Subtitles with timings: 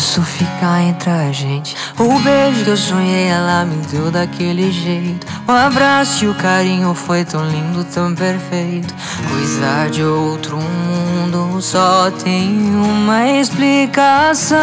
[0.00, 1.76] isso fica entre a gente.
[1.98, 5.26] O beijo que eu sonhei, ela me deu daquele jeito.
[5.46, 8.94] O abraço e o carinho foi tão lindo, tão perfeito.
[9.28, 14.56] Coisa de outro mundo, só tem uma explicação.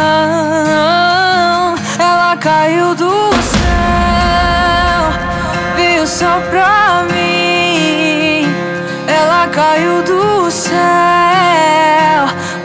[2.00, 5.14] Ela caiu do céu,
[5.76, 8.48] veio só pra mim.
[9.08, 10.78] Ela caiu do céu,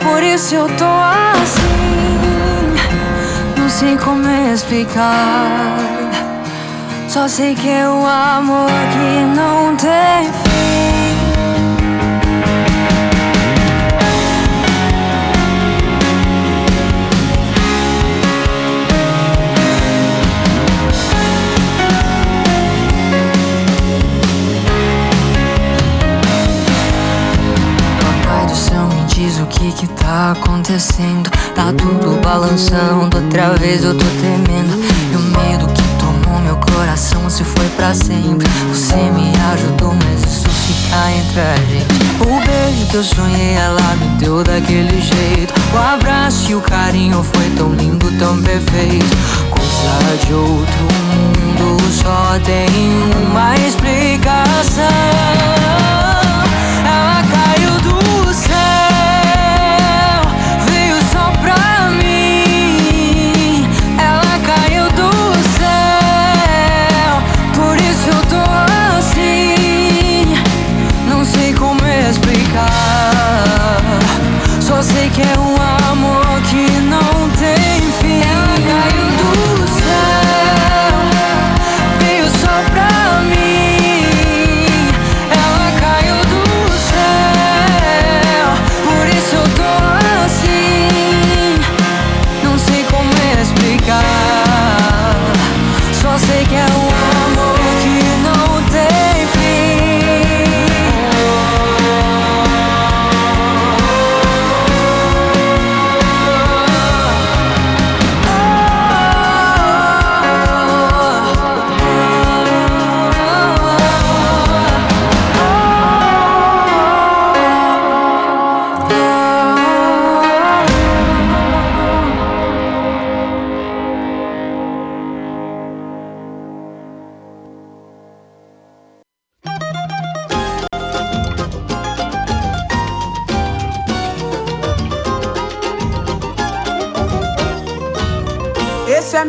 [0.01, 1.62] por isso eu tô assim.
[3.73, 5.77] Sei como explicar.
[7.09, 10.53] Só sei que é o amor que não tem fim.
[27.99, 33.83] Papai do céu me diz o que que tá acontecendo Tá tudo balançando, outra vez
[33.83, 38.47] eu tô temendo E o medo que tomou meu coração se foi pra sempre.
[38.69, 41.93] Você me ajudou, mas isso fica entre a gente.
[42.21, 45.53] O beijo que eu sonhei, ela me deu daquele jeito.
[45.73, 49.15] O abraço e o carinho foi tão lindo, tão perfeito.
[49.49, 52.67] Coisa de outro mundo, só tem
[53.29, 54.83] uma explicação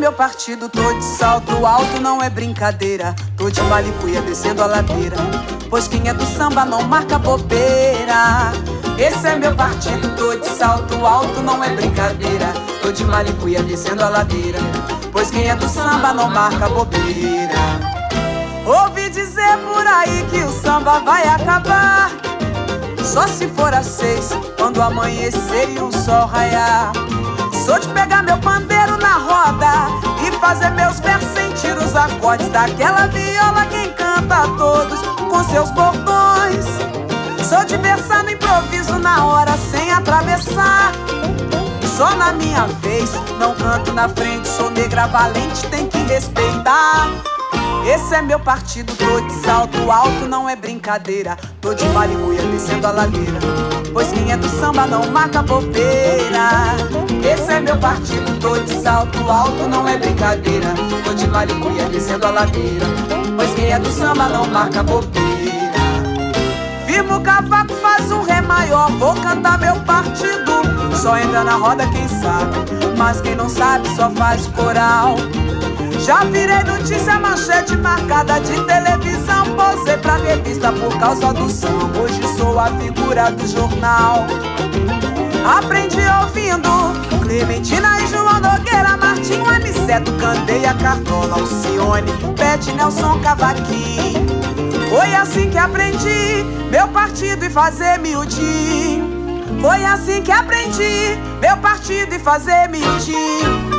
[0.05, 3.17] meu partido, tô de salto alto, não é brincadeira.
[3.39, 5.17] Tô de malicuia descendo a ladeira.
[5.71, 8.53] Pois quem é do samba não marca bobeira.
[8.99, 12.53] Esse é meu partido, tô de salto alto, não é brincadeira.
[12.83, 14.59] Tô de malicuia descendo a ladeira.
[15.11, 17.65] Pois quem é do samba não marca bobeira.
[18.67, 22.11] Ouvi dizer por aí que o samba vai acabar.
[23.03, 24.29] Só se for às seis,
[24.59, 26.93] quando amanhecer e o sol raiar.
[27.65, 29.89] Sou de pegar meu pandeiro na roda
[30.23, 35.71] e fazer meus versos sentir os acordes daquela viola que encanta a todos com seus
[35.71, 36.67] bordões.
[37.49, 40.93] Sou de versar no improviso na hora sem atravessar.
[41.97, 47.09] Só na minha vez, não canto na frente, sou negra valente, tem que respeitar.
[47.87, 51.37] Esse é meu partido, tô de salto alto, não é brincadeira.
[51.61, 53.39] Tô de maribuia descendo a ladeira.
[53.93, 56.77] Pois quem é do samba não marca bobeira.
[57.23, 60.69] Esse é meu partido, tô de salto alto, não é brincadeira.
[61.05, 62.87] Tô de maribuia descendo a ladeira.
[63.37, 65.75] Pois quem é do samba não marca bobeira.
[66.87, 70.63] Firma o cavaco, faz um ré maior, vou cantar meu partido.
[70.97, 72.57] Só entra na roda quem sabe,
[72.97, 75.17] mas quem não sabe só faz coral.
[76.05, 79.57] Já virei notícia manchete marcada de televisão.
[79.57, 81.99] Posei pra revista por causa do samba.
[81.99, 84.27] Hoje sou a figura do jornal.
[85.57, 94.27] Aprendi ouvindo Clementina e João Nogueira, Martinho, Aniceto, Candeia, Cartola, Alcione, Pet, Nelson, Cavaquinho.
[94.91, 99.43] Foi assim que aprendi meu partido e fazer miudinho.
[99.63, 103.74] Foi assim que aprendi meu partido e fazer miudinho.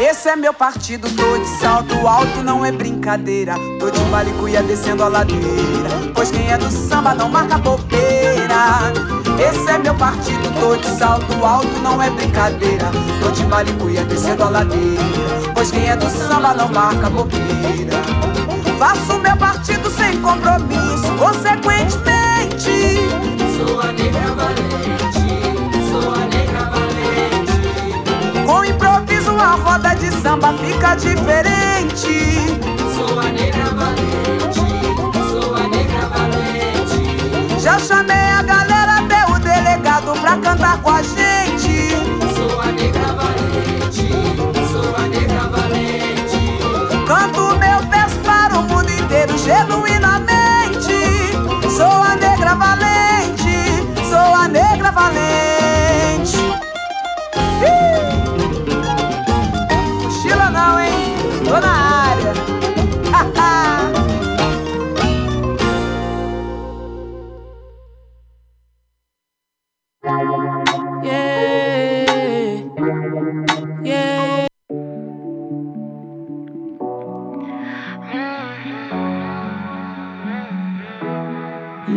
[0.00, 3.54] Esse é meu partido, tô de salto alto, não é brincadeira.
[3.78, 5.88] Tô de balicuia descendo a ladeira.
[6.12, 8.92] Pois quem é do samba não marca bobeira.
[9.38, 12.90] Esse é meu partido, tô de salto alto, não é brincadeira.
[13.22, 15.00] Tô de balicuia descendo a ladeira.
[15.54, 18.02] Pois quem é do samba não marca bobeira.
[18.78, 22.98] Faço meu partido sem compromisso, consequentemente.
[23.56, 24.63] Sou a negra
[29.44, 32.58] uma roda de samba fica diferente.
[32.96, 34.60] Sou a negra valente,
[35.30, 37.60] sou a negra valente.
[37.60, 41.33] Já chamei a galera, até o delegado pra cantar com a gente.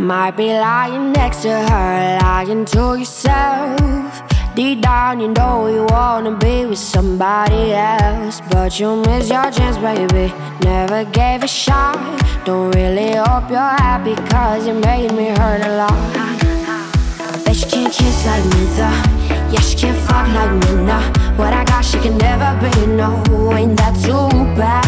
[0.08, 4.24] might be lying next to her, lying to yourself.
[4.56, 8.42] Deep down, you know you wanna be with somebody else.
[8.50, 10.34] But you miss your chance, baby.
[10.64, 11.98] Never gave a shot.
[12.46, 16.00] Don't really hope you're happy, cause you made me hurt a lot.
[17.44, 19.00] Bet she can't kiss like me, though.
[19.52, 21.04] Yeah, she can't fuck like me, nah.
[21.36, 23.12] What I got, she can never be, no.
[23.52, 24.88] Ain't that too bad?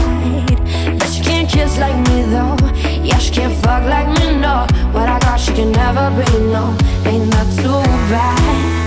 [0.97, 2.88] Bet she can't kiss like me, though.
[3.09, 6.77] Yeah, she can't fuck like me, no What I got she can never be, no
[7.05, 8.78] Ain't that too bad?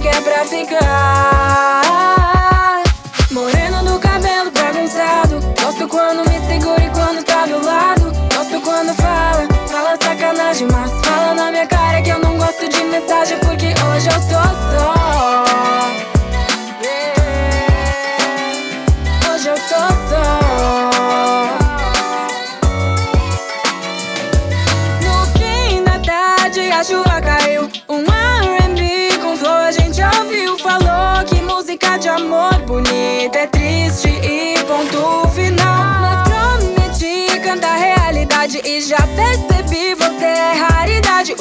[0.00, 1.87] que é pra ficar.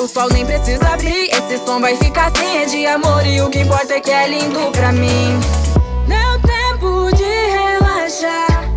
[0.08, 3.50] O sol nem precisa abrir, esse som vai ficar assim é de amor e o
[3.50, 5.38] que importa é que é lindo pra mim.
[6.08, 8.77] Meu tempo de relaxar.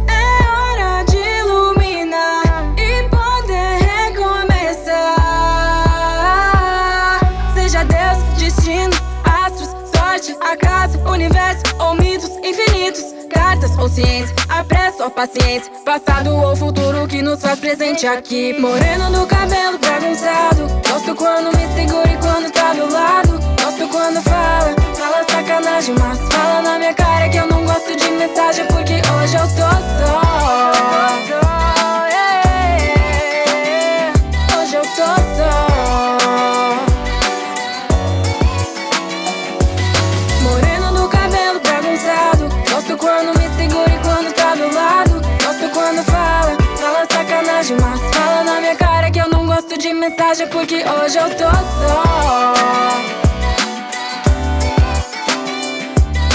[13.81, 15.73] Cartas ou ciência, a pressa ou paciência.
[15.85, 18.53] Passado ou futuro que nos faz presente aqui.
[18.59, 20.67] Moreno do cabelo bagunçado.
[20.87, 23.41] Gosto quando me segura e quando tá do lado.
[23.63, 28.11] Gosto quando fala, fala sacanagem, mas fala na minha cara que eu não gosto de
[28.11, 29.71] mensagem porque hoje eu tô
[30.05, 31.40] só.
[50.41, 52.03] Mensagem porque hoje eu tô só.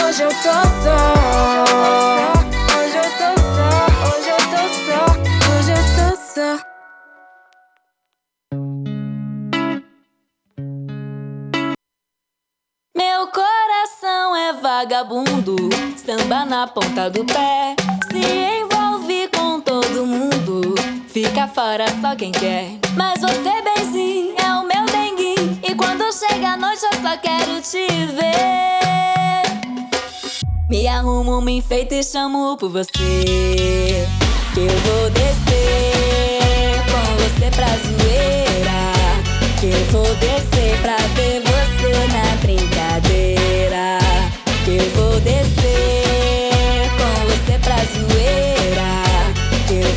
[0.06, 0.98] Hoje eu tô só.
[2.78, 3.70] Hoje eu tô só.
[4.08, 5.02] Hoje eu tô só.
[5.52, 6.52] Hoje eu tô só.
[12.96, 15.56] Meu coração é vagabundo,
[15.98, 17.76] samba na ponta do pé.
[18.12, 18.55] Se
[21.16, 22.72] fica fora só quem quer.
[22.94, 25.62] Mas você, benzinho, é o meu dengue.
[25.64, 29.46] E quando chega a noite, eu só quero te ver.
[30.70, 32.92] Me arrumo, me enfeito e chamo por você.
[32.92, 38.82] Que eu vou descer com você pra zoeira.
[39.58, 44.00] Que eu vou descer pra ver você na brincadeira.
[44.66, 45.95] Que eu vou descer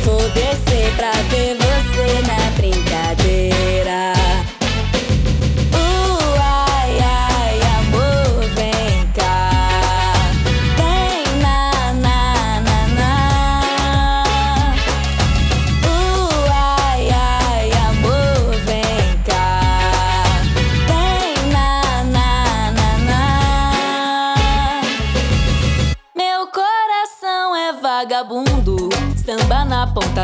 [0.09, 1.58] vou descer pra ver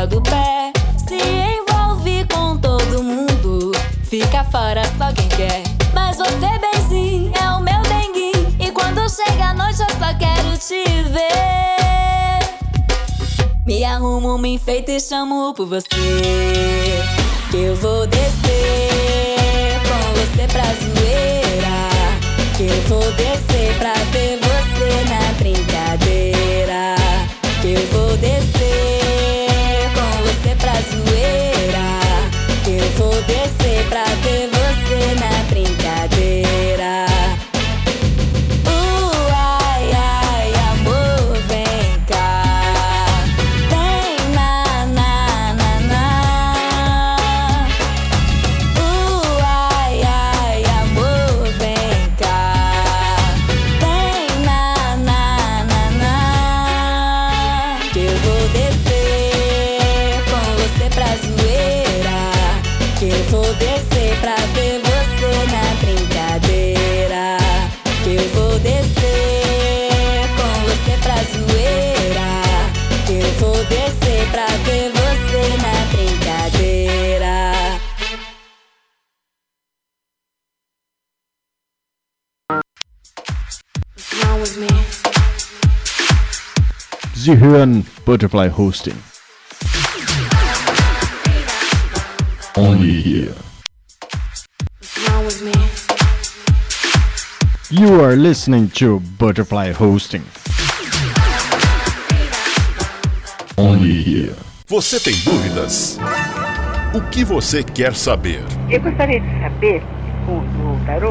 [0.06, 0.72] do pé.
[0.96, 3.72] Se envolve com todo mundo,
[4.04, 5.62] fica fora só quem quer.
[5.94, 8.32] Mas você, benzinho, é o meu dengue.
[8.58, 11.26] E quando chega a noite, eu só quero te ver.
[13.66, 15.88] Me arrumo, me enfeito e chamo por você.
[17.50, 21.76] Que eu vou descer com você pra zoeira.
[22.56, 26.96] Que eu vou descer pra ver você na brincadeira.
[27.60, 28.55] Que eu vou descer
[33.22, 35.85] descer pra ver você na brincadeira.
[87.26, 88.94] Sie hören Butterfly Hosting.
[92.56, 93.34] Only here.
[97.68, 100.22] You are listening to Butterfly Hosting.
[103.56, 104.36] Only here.
[104.68, 105.98] Você tem dúvidas?
[106.94, 108.40] O que você quer saber?
[108.70, 109.82] Eu gostaria de saber,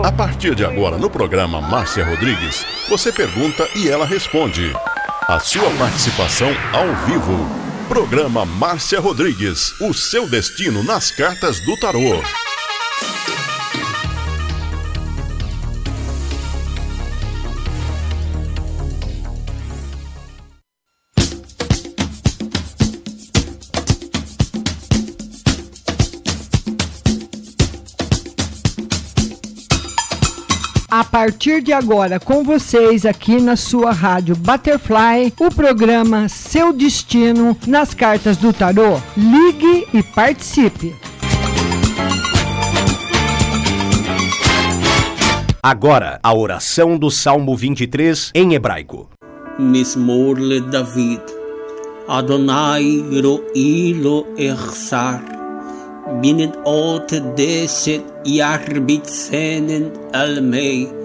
[0.06, 4.72] A partir de agora, no programa Márcia Rodrigues, você pergunta e ela responde.
[5.28, 7.50] A sua participação ao vivo.
[7.88, 12.22] Programa Márcia Rodrigues, o seu destino nas cartas do tarô.
[31.16, 37.94] partir de agora com vocês aqui na sua rádio Butterfly, o programa Seu Destino nas
[37.94, 39.00] Cartas do Tarô.
[39.16, 40.94] Ligue e participe.
[45.64, 49.10] Agora, a oração do Salmo 23 em hebraico.
[49.58, 51.22] Mismor le David.
[52.10, 55.24] Adonai roilo echsar.
[56.22, 57.08] Binet ot
[57.38, 61.05] deset yarbitzenen almei.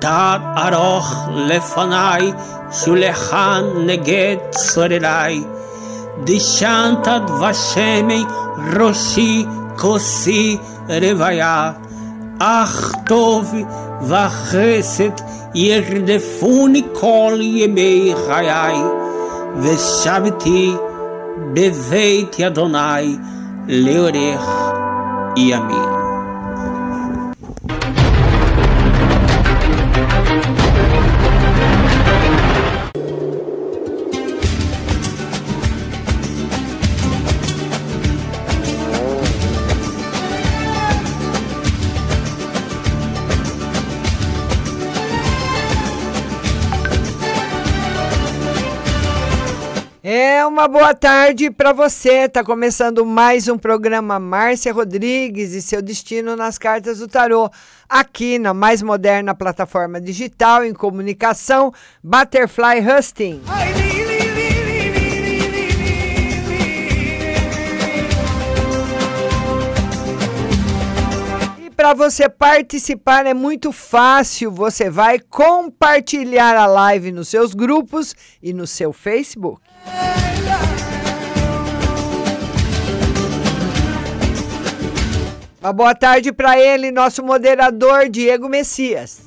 [0.00, 2.32] תד ארוך לפניי
[2.72, 5.44] שולחן נגד צורריי.
[6.24, 8.24] דשנת דבשמי
[8.76, 9.44] ראשי
[9.78, 10.56] כוסי
[10.88, 11.72] רוויה.
[12.38, 13.54] אך טוב
[14.02, 15.10] וחסד
[15.54, 18.76] ירדפוני כל ימי חיי,
[19.60, 20.74] ושבתי
[21.52, 23.16] בבית אדוני
[23.68, 24.72] לאורך
[25.36, 25.89] ימים.
[50.41, 52.27] É uma boa tarde para você.
[52.27, 57.47] Tá começando mais um programa Márcia Rodrigues e seu destino nas cartas do tarô,
[57.87, 61.71] aqui na mais moderna plataforma digital em comunicação,
[62.03, 63.43] Butterfly Husting.
[71.63, 74.49] E para você participar é muito fácil.
[74.49, 79.61] Você vai compartilhar a live nos seus grupos e no seu Facebook.
[85.61, 89.21] Uma boa tarde para ele, nosso moderador Diego Messias.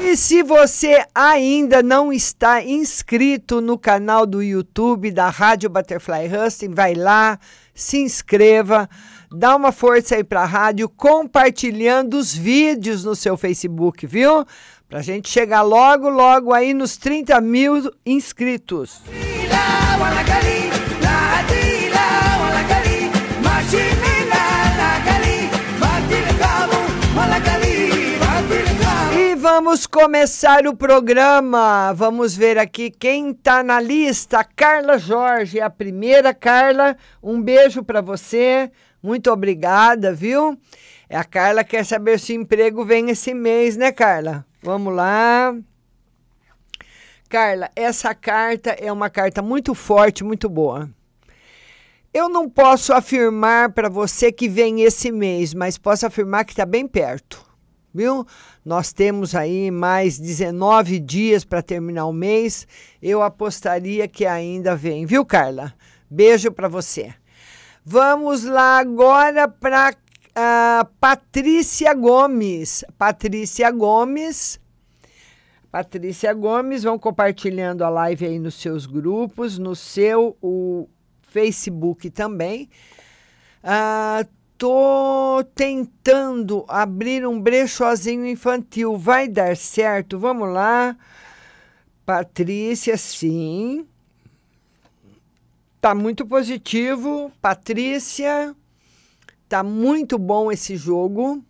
[0.00, 6.70] E se você ainda não está inscrito no canal do YouTube da Rádio Butterfly Husting,
[6.72, 7.40] vai lá,
[7.74, 8.88] se inscreva,
[9.32, 14.46] dá uma força aí para a rádio, compartilhando os vídeos no seu Facebook, viu?
[14.88, 19.02] Pra gente chegar logo, logo aí nos 30 mil inscritos.
[29.14, 31.92] E vamos começar o programa.
[31.92, 34.42] Vamos ver aqui quem tá na lista.
[34.42, 36.96] Carla Jorge, a primeira Carla.
[37.22, 38.70] Um beijo para você.
[39.02, 40.58] Muito obrigada, viu?
[41.10, 44.47] É a Carla quer saber se o emprego vem esse mês, né, Carla?
[44.62, 45.56] Vamos lá.
[47.28, 50.90] Carla, essa carta é uma carta muito forte, muito boa.
[52.12, 56.64] Eu não posso afirmar para você que vem esse mês, mas posso afirmar que está
[56.64, 57.44] bem perto,
[57.94, 58.26] viu?
[58.64, 62.66] Nós temos aí mais 19 dias para terminar o mês.
[63.00, 65.74] Eu apostaria que ainda vem, viu, Carla?
[66.10, 67.14] Beijo para você.
[67.84, 69.94] Vamos lá agora para
[70.38, 72.84] uh, Patrícia Gomes.
[72.96, 74.60] Patrícia Gomes.
[75.70, 80.88] Patrícia Gomes, vão compartilhando a live aí nos seus grupos, no seu o
[81.28, 82.70] Facebook também.
[83.62, 88.96] Uh, tô tentando abrir um brechozinho infantil.
[88.96, 90.18] Vai dar certo?
[90.18, 90.96] Vamos lá.
[92.06, 93.86] Patrícia, sim.
[95.80, 97.30] Tá muito positivo.
[97.42, 98.56] Patrícia,
[99.48, 101.42] tá muito bom esse jogo.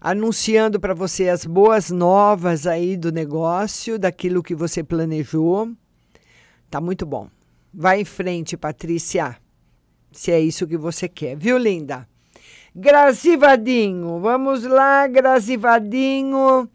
[0.00, 5.72] Anunciando para você as boas novas aí do negócio, daquilo que você planejou.
[6.70, 7.28] Tá muito bom.
[7.72, 9.36] Vai em frente, Patrícia.
[10.12, 12.06] Se é isso que você quer, viu, linda?
[12.76, 16.68] Grazivadinho, vamos lá, Grazivadinho.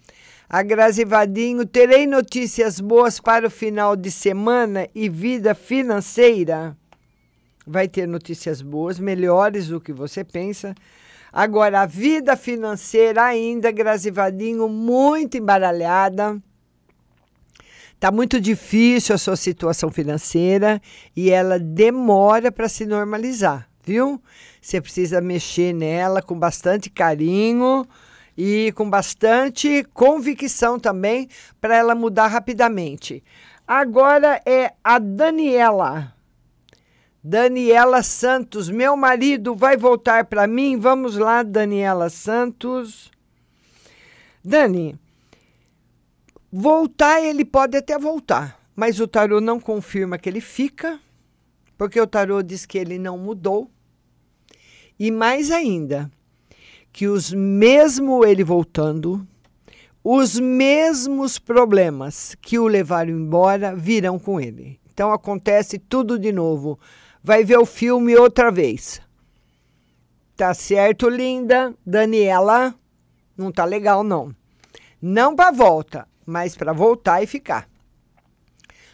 [0.50, 6.76] A Grazivadinho, terei notícias boas para o final de semana e vida financeira.
[7.72, 10.74] Vai ter notícias boas, melhores do que você pensa.
[11.32, 16.42] Agora, a vida financeira ainda, Grazivadinho, muito embaralhada.
[17.94, 20.82] Está muito difícil a sua situação financeira
[21.16, 24.20] e ela demora para se normalizar, viu?
[24.60, 27.86] Você precisa mexer nela com bastante carinho
[28.36, 31.30] e com bastante convicção também
[31.62, 33.24] para ela mudar rapidamente.
[33.68, 36.19] Agora é a Daniela.
[37.24, 40.78] Daniela Santos, meu marido vai voltar para mim.
[40.78, 43.12] Vamos lá, Daniela Santos.
[44.44, 44.98] Dani,
[46.52, 50.98] voltar ele pode até voltar, mas o tarô não confirma que ele fica,
[51.78, 53.70] porque o tarô diz que ele não mudou.
[54.98, 56.10] E mais ainda,
[56.92, 59.28] que os mesmo ele voltando,
[60.02, 64.80] os mesmos problemas que o levaram embora virão com ele.
[64.92, 66.80] Então acontece tudo de novo.
[67.24, 69.02] Vai ver o filme outra vez.
[70.36, 71.76] Tá certo, linda?
[71.86, 72.74] Daniela,
[73.38, 74.34] não tá legal não.
[75.02, 77.70] Não para volta, mas para voltar e ficar.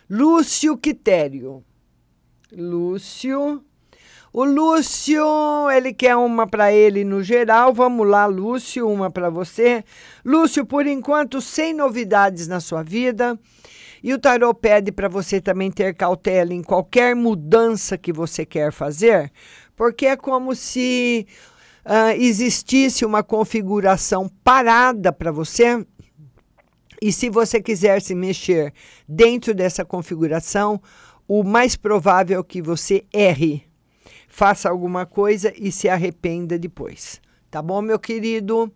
[0.10, 1.64] Lúcio Quitério.
[2.52, 3.64] Lúcio
[4.38, 5.26] o Lúcio,
[5.72, 7.74] ele quer uma para ele no geral.
[7.74, 9.82] Vamos lá, Lúcio, uma para você.
[10.26, 13.40] Lúcio, por enquanto, sem novidades na sua vida.
[14.06, 18.72] E o tarô pede para você também ter cautela em qualquer mudança que você quer
[18.72, 19.32] fazer,
[19.76, 21.26] porque é como se
[21.84, 25.84] uh, existisse uma configuração parada para você.
[27.02, 28.72] E se você quiser se mexer
[29.10, 30.80] dentro dessa configuração,
[31.28, 33.66] o mais provável é que você erre
[34.28, 37.20] faça alguma coisa e se arrependa depois.
[37.50, 38.72] Tá bom, meu querido?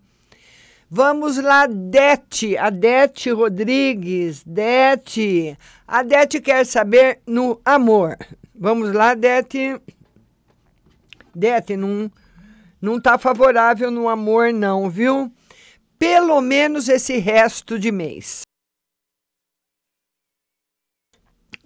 [0.92, 4.44] Vamos lá, Dete, a Dete Rodrigues.
[4.44, 5.56] Dete,
[5.88, 8.18] a Dete quer saber no amor.
[8.56, 9.80] Vamos lá, Dete.
[11.36, 12.12] Dete, não,
[12.82, 15.32] não tá favorável no amor, não, viu?
[16.00, 18.42] Pelo menos esse resto de mês.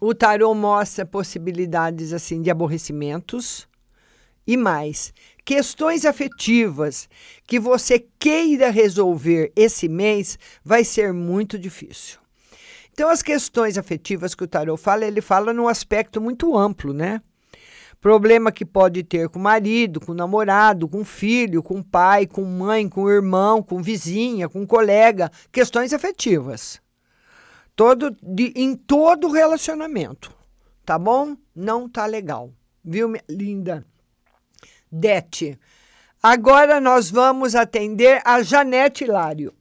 [0.02, 3.70] O tarô mostra possibilidades assim de aborrecimentos
[4.46, 5.14] e mais,
[5.46, 7.10] questões afetivas
[7.46, 12.20] que você queira resolver esse mês vai ser muito difícil.
[12.92, 17.22] Então, as questões afetivas que o tarot fala, ele fala num aspecto muito amplo, né?
[18.00, 21.84] Problema que pode ter com o marido, com o namorado, com o filho, com o
[21.84, 26.82] pai, com mãe, com o irmão, com vizinha, com colega, questões afetivas.
[27.76, 30.36] Todo de, em todo relacionamento,
[30.86, 31.36] tá bom?
[31.56, 32.52] Não tá legal.
[32.84, 33.86] Viu, minha linda?
[34.96, 35.60] Dete.
[36.22, 39.52] Agora nós vamos atender a Janete Hilário.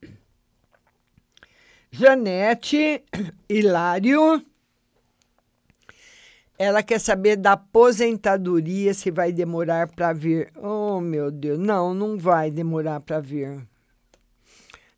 [1.90, 3.03] Janete
[3.49, 4.45] Hilário.
[6.59, 10.53] Ela quer saber da aposentadoria, se vai demorar para vir.
[10.55, 11.59] Oh, meu Deus.
[11.59, 13.66] Não, não vai demorar para vir.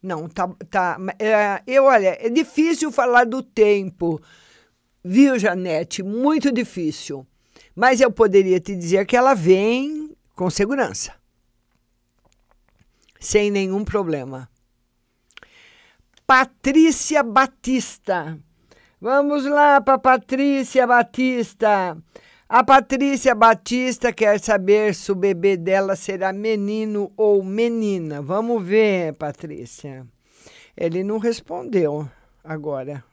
[0.03, 0.49] Não, tá.
[0.69, 4.21] tá é, eu, olha, é difícil falar do tempo,
[5.03, 6.03] viu, Janete?
[6.03, 7.25] Muito difícil.
[7.75, 10.04] Mas eu poderia te dizer que ela vem
[10.35, 11.15] com segurança,
[13.21, 14.49] sem nenhum problema.
[16.27, 18.39] Patrícia Batista.
[19.01, 21.97] Vamos lá para Patrícia Batista.
[22.49, 28.23] A Patrícia Batista quer saber se o bebê dela será menino ou menina.
[28.23, 30.07] Vamos ver, Patrícia.
[30.77, 32.09] Ele não respondeu
[32.43, 33.05] agora.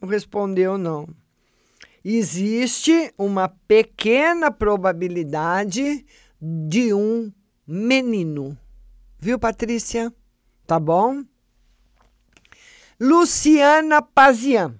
[0.00, 1.08] Não respondeu, não.
[2.04, 6.04] Existe uma pequena probabilidade
[6.40, 7.32] de um
[7.66, 8.56] menino.
[9.18, 10.12] Viu, Patrícia?
[10.66, 11.24] Tá bom?
[13.00, 14.78] Luciana Pazian.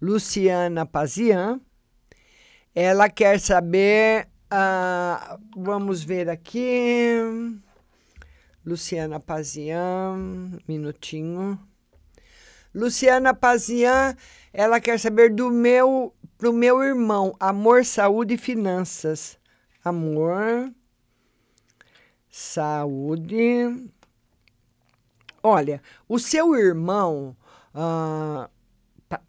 [0.00, 1.60] Luciana Pazian.
[2.74, 4.28] Ela quer saber.
[4.50, 7.16] Uh, vamos ver aqui.
[8.64, 10.58] Luciana Pazian.
[10.66, 11.58] Minutinho.
[12.74, 14.14] Luciana Pazian,
[14.52, 19.37] ela quer saber do meu, pro meu irmão, amor, saúde e finanças
[19.84, 20.72] amor,
[22.30, 23.90] saúde.
[25.42, 27.36] Olha, o seu irmão,
[27.74, 28.50] ah,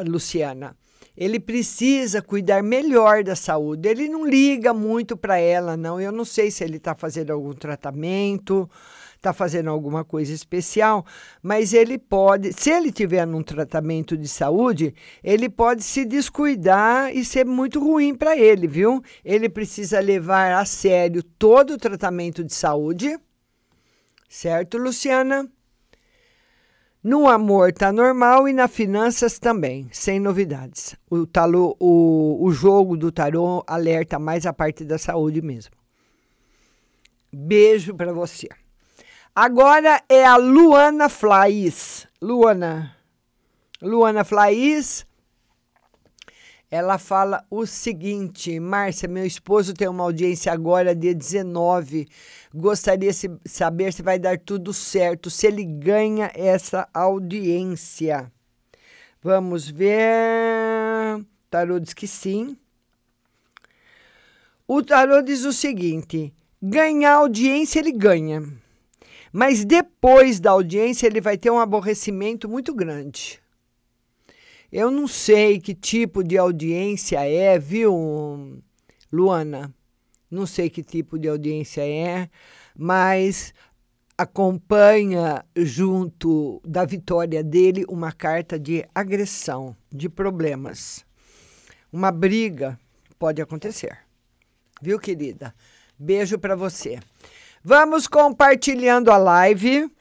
[0.05, 0.75] Luciana,
[1.15, 3.89] ele precisa cuidar melhor da saúde.
[3.89, 5.99] Ele não liga muito para ela, não.
[5.99, 8.69] Eu não sei se ele está fazendo algum tratamento
[9.19, 11.05] está fazendo alguma coisa especial,
[11.43, 17.23] mas ele pode, se ele tiver num tratamento de saúde, ele pode se descuidar e
[17.25, 19.03] ser muito ruim para ele, viu?
[19.23, 23.19] Ele precisa levar a sério todo o tratamento de saúde,
[24.27, 25.47] certo, Luciana?
[27.03, 30.95] No amor tá normal e na finanças também, sem novidades.
[31.09, 35.71] O, tarô, o, o jogo do tarô alerta mais a parte da saúde mesmo.
[37.31, 38.49] Beijo para você.
[39.41, 42.05] Agora é a Luana Flais.
[42.21, 42.93] Luana.
[43.81, 45.05] Luana Flais.
[46.69, 52.05] Ela fala o seguinte: Márcia, meu esposo tem uma audiência agora, dia 19.
[52.53, 58.29] Gostaria de saber se vai dar tudo certo, se ele ganha essa audiência.
[59.23, 61.25] Vamos ver.
[61.49, 62.57] Tarô diz que sim.
[64.67, 68.43] O tarô diz o seguinte: ganhar audiência ele ganha.
[69.31, 73.39] Mas depois da audiência ele vai ter um aborrecimento muito grande.
[74.71, 78.61] Eu não sei que tipo de audiência é, viu,
[79.11, 79.73] Luana?
[80.29, 82.29] Não sei que tipo de audiência é,
[82.75, 83.53] mas
[84.15, 91.05] acompanha junto da vitória dele uma carta de agressão, de problemas.
[91.91, 92.79] Uma briga
[93.17, 93.97] pode acontecer.
[94.81, 95.55] Viu, querida?
[95.97, 96.99] Beijo para você.
[97.63, 99.91] Vamos compartilhando a live.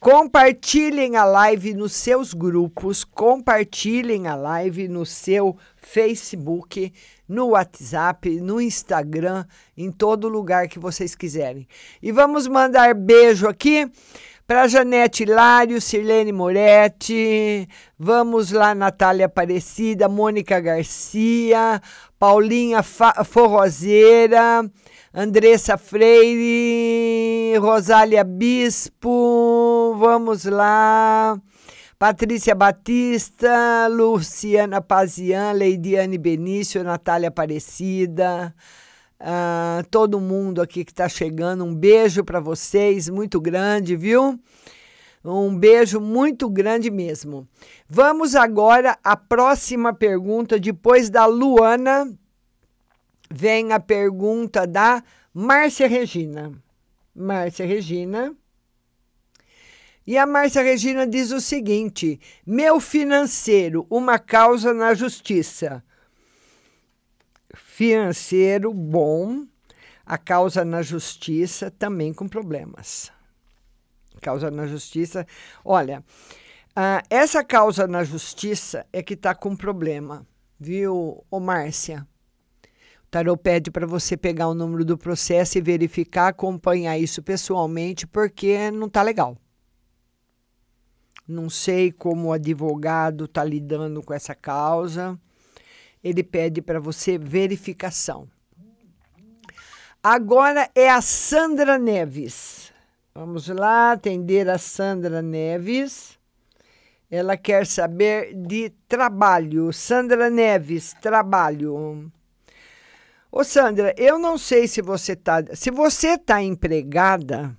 [0.00, 6.92] Compartilhem a live nos seus grupos, compartilhem a live no seu Facebook,
[7.28, 9.44] no WhatsApp, no Instagram,
[9.76, 11.68] em todo lugar que vocês quiserem.
[12.02, 13.88] E vamos mandar beijo aqui
[14.44, 21.80] para Janete Hilário, Sirlene Moretti, vamos lá, Natália Aparecida, Mônica Garcia,
[22.18, 24.68] Paulinha Fa Forrozeira,
[25.14, 31.38] Andressa Freire, Rosália Bispo, vamos lá.
[31.98, 38.54] Patrícia Batista, Luciana Pazian, Leidiane Benício, Natália Aparecida,
[39.20, 41.62] uh, todo mundo aqui que está chegando.
[41.62, 44.40] Um beijo para vocês, muito grande, viu?
[45.22, 47.46] Um beijo muito grande mesmo.
[47.86, 52.08] Vamos agora à próxima pergunta, depois da Luana
[53.32, 56.52] vem a pergunta da Márcia Regina.
[57.14, 58.34] Márcia Regina.
[60.06, 65.82] E a Márcia Regina diz o seguinte: meu financeiro, uma causa na justiça.
[67.54, 69.46] Financeiro bom,
[70.04, 73.10] a causa na justiça também com problemas.
[74.20, 75.26] Causa na justiça.
[75.64, 76.04] Olha,
[76.76, 80.26] uh, essa causa na justiça é que está com problema,
[80.60, 82.06] viu, ô Márcia?
[83.12, 88.70] Tarô pede para você pegar o número do processo e verificar, acompanhar isso pessoalmente, porque
[88.70, 89.36] não está legal.
[91.28, 95.20] Não sei como o advogado está lidando com essa causa.
[96.02, 98.26] Ele pede para você verificação.
[100.02, 102.72] Agora é a Sandra Neves.
[103.14, 106.18] Vamos lá atender a Sandra Neves.
[107.10, 109.70] Ela quer saber de trabalho.
[109.70, 112.10] Sandra Neves, trabalho.
[113.34, 115.42] Ô Sandra, eu não sei se você está.
[115.54, 117.56] Se você está empregada,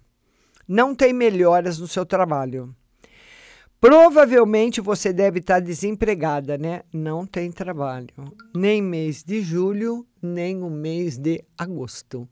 [0.68, 2.76] não tem melhoras no seu trabalho.
[3.82, 6.84] Provavelmente você deve estar tá desempregada, né?
[6.94, 8.08] Não tem trabalho.
[8.56, 12.30] Nem mês de julho, nem o mês de agosto.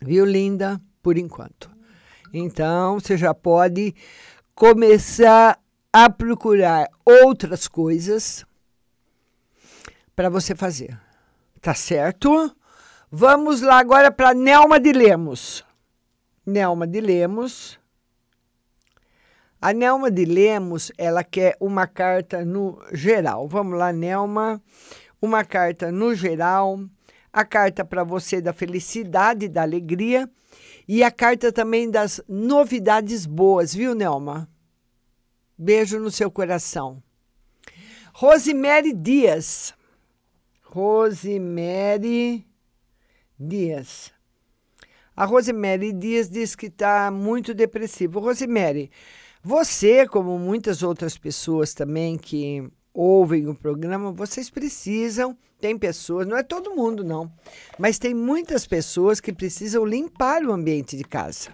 [0.00, 0.80] Viu, linda?
[1.02, 1.68] Por enquanto.
[2.32, 3.92] Então, você já pode
[4.54, 5.60] começar
[5.92, 8.46] a procurar outras coisas
[10.14, 11.01] para você fazer.
[11.62, 12.52] Tá certo?
[13.08, 15.64] Vamos lá agora para Nelma de Lemos.
[16.44, 17.78] Nelma de Lemos.
[19.60, 23.46] A Nelma de Lemos, ela quer uma carta no geral.
[23.46, 24.60] Vamos lá, Nelma.
[25.20, 26.80] Uma carta no geral.
[27.32, 30.28] A carta para você da felicidade, da alegria.
[30.88, 34.48] E a carta também das novidades boas, viu, Nelma?
[35.56, 37.00] Beijo no seu coração.
[38.12, 39.72] Rosemary Dias.
[40.74, 42.46] Rosemary
[43.38, 44.10] Dias.
[45.14, 48.20] A Rosemary Dias diz que está muito depressivo.
[48.20, 48.90] Rosemary,
[49.42, 55.36] você, como muitas outras pessoas também que ouvem o programa, vocês precisam.
[55.60, 57.30] Tem pessoas, não é todo mundo, não,
[57.78, 61.50] mas tem muitas pessoas que precisam limpar o ambiente de casa.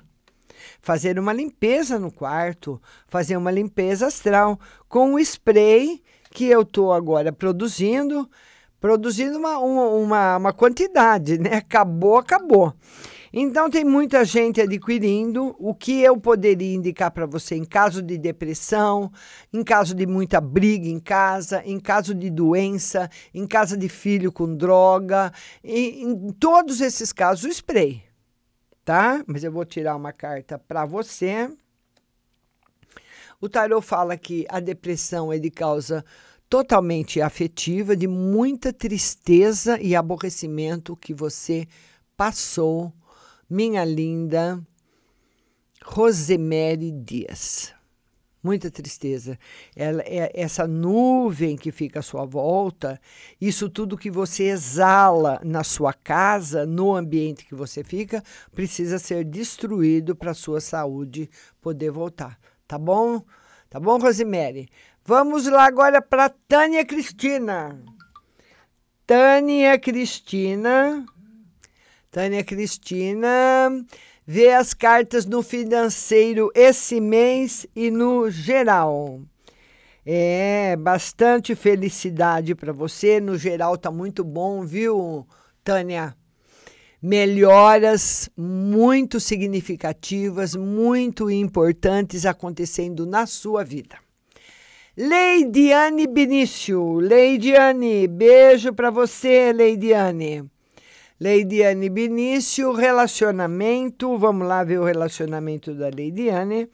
[0.80, 6.00] Fazer uma limpeza no quarto, fazer uma limpeza astral com o spray
[6.30, 8.30] que eu estou agora produzindo
[8.80, 11.56] produzindo uma, uma, uma quantidade, né?
[11.56, 12.74] Acabou, acabou.
[13.32, 15.54] Então, tem muita gente adquirindo.
[15.58, 19.12] O que eu poderia indicar para você em caso de depressão,
[19.52, 24.32] em caso de muita briga em casa, em caso de doença, em caso de filho
[24.32, 28.02] com droga, em, em todos esses casos, o spray,
[28.84, 29.22] tá?
[29.26, 31.50] Mas eu vou tirar uma carta para você.
[33.40, 36.04] O tarot fala que a depressão é de causa
[36.48, 41.66] totalmente afetiva, de muita tristeza e aborrecimento que você
[42.16, 42.92] passou,
[43.48, 44.60] minha linda
[45.84, 47.72] Rosemary Dias.
[48.42, 49.38] muita tristeza.
[49.76, 53.00] Ela, é, essa nuvem que fica à sua volta,
[53.40, 59.24] isso tudo que você exala na sua casa, no ambiente que você fica, precisa ser
[59.24, 61.28] destruído para a sua saúde
[61.60, 62.38] poder voltar.
[62.66, 63.22] Tá bom?
[63.68, 64.68] Tá bom, Rosemary?
[65.08, 67.82] Vamos lá agora para Tânia Cristina.
[69.06, 71.06] Tânia Cristina.
[72.10, 73.86] Tânia Cristina
[74.26, 79.22] vê as cartas no financeiro esse mês e no geral.
[80.04, 83.18] É, bastante felicidade para você.
[83.18, 85.26] No geral tá muito bom, viu,
[85.64, 86.14] Tânia?
[87.00, 93.96] Melhoras muito significativas, muito importantes acontecendo na sua vida.
[95.00, 96.98] Leidiane Benício.
[96.98, 100.44] Leidiane, beijo para você, Leidiane.
[101.20, 104.18] Leidiane Benício, relacionamento.
[104.18, 106.68] Vamos lá ver o relacionamento da Leidiane.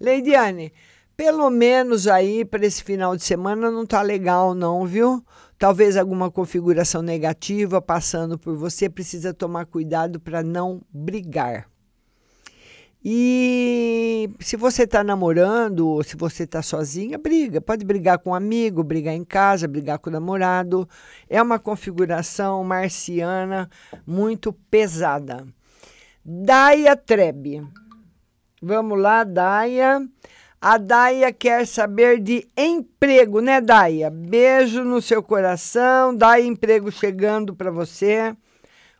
[0.00, 0.72] Leidiane,
[1.16, 5.24] pelo menos aí para esse final de semana não tá legal não, viu?
[5.56, 11.71] Talvez alguma configuração negativa passando por você, precisa tomar cuidado para não brigar.
[13.04, 17.60] E se você está namorando, ou se você está sozinha, briga.
[17.60, 20.88] Pode brigar com um amigo, brigar em casa, brigar com o namorado.
[21.28, 23.68] É uma configuração marciana
[24.06, 25.44] muito pesada.
[26.24, 27.66] Daia Trebe.
[28.62, 30.06] Vamos lá, Daia.
[30.60, 34.08] A Daia quer saber de emprego, né, Daia?
[34.08, 36.14] Beijo no seu coração.
[36.16, 38.36] Daia, emprego chegando para você.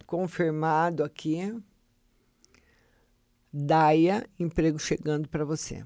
[0.05, 1.55] Confirmado aqui.
[3.53, 5.85] Daia, emprego chegando para você.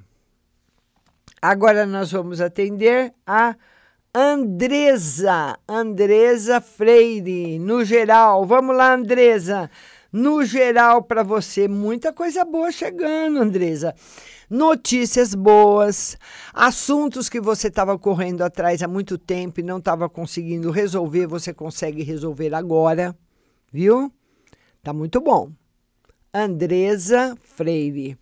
[1.43, 3.57] Agora nós vamos atender a
[4.15, 8.47] Andresa, Andresa Freire, no geral.
[8.47, 9.71] Vamos lá, Andresa.
[10.13, 13.95] No geral para você, muita coisa boa chegando, Andresa.
[14.49, 16.17] Notícias boas,
[16.55, 21.53] assuntos que você estava correndo atrás há muito tempo e não estava conseguindo resolver, você
[21.53, 23.15] consegue resolver agora,
[23.73, 24.11] viu?
[24.83, 25.51] Tá muito bom.
[26.37, 28.19] Andresa Freire.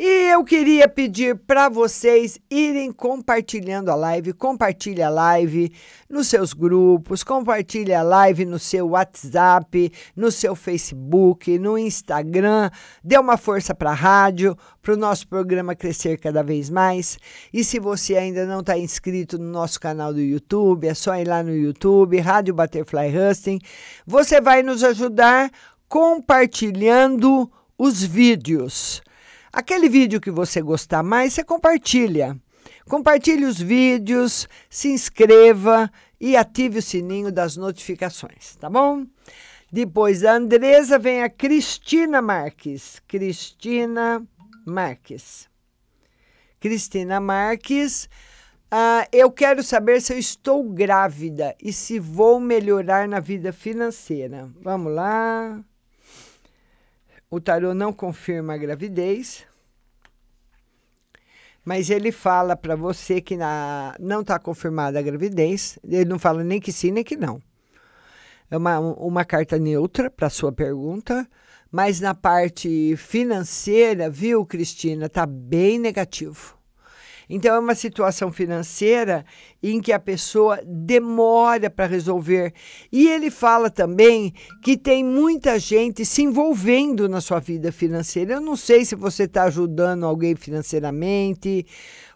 [0.00, 5.72] E eu queria pedir para vocês irem compartilhando a live, compartilhe a live
[6.08, 12.70] nos seus grupos, compartilhe a live no seu WhatsApp, no seu Facebook, no Instagram,
[13.02, 17.18] dê uma força para a rádio, para o nosso programa crescer cada vez mais.
[17.52, 21.26] E se você ainda não está inscrito no nosso canal do YouTube, é só ir
[21.26, 23.58] lá no YouTube, Rádio Butterfly Husting.
[24.06, 25.50] Você vai nos ajudar
[25.88, 29.02] compartilhando os vídeos.
[29.52, 32.38] Aquele vídeo que você gostar mais, você compartilha.
[32.88, 39.06] Compartilhe os vídeos, se inscreva e ative o sininho das notificações, tá bom?
[39.70, 43.02] Depois da Andresa vem a Cristina Marques.
[43.06, 44.26] Cristina
[44.66, 45.48] Marques.
[46.58, 48.08] Cristina Marques.
[48.72, 54.50] Uh, eu quero saber se eu estou grávida e se vou melhorar na vida financeira.
[54.62, 55.62] Vamos lá.
[57.30, 59.46] O tarô não confirma a gravidez,
[61.64, 65.78] mas ele fala para você que na, não está confirmada a gravidez.
[65.84, 67.42] Ele não fala nem que sim, nem que não.
[68.50, 71.28] É uma, uma carta neutra para sua pergunta,
[71.70, 76.57] mas na parte financeira, viu, Cristina, está bem negativo.
[77.28, 79.24] Então, é uma situação financeira
[79.62, 82.54] em que a pessoa demora para resolver.
[82.90, 88.34] E ele fala também que tem muita gente se envolvendo na sua vida financeira.
[88.34, 91.66] Eu não sei se você está ajudando alguém financeiramente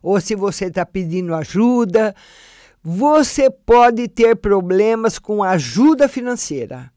[0.02, 2.14] ou se você está pedindo ajuda.
[2.82, 6.90] Você pode ter problemas com ajuda financeira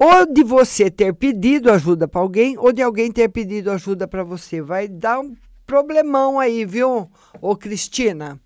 [0.00, 4.24] ou de você ter pedido ajuda para alguém, ou de alguém ter pedido ajuda para
[4.24, 4.62] você.
[4.62, 5.36] Vai dar um
[5.70, 7.08] problemão aí, viu,
[7.40, 8.40] ô Cristina?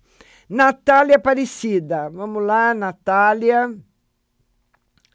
[0.47, 2.07] Natália Aparecida.
[2.07, 3.75] Vamos lá, Natália.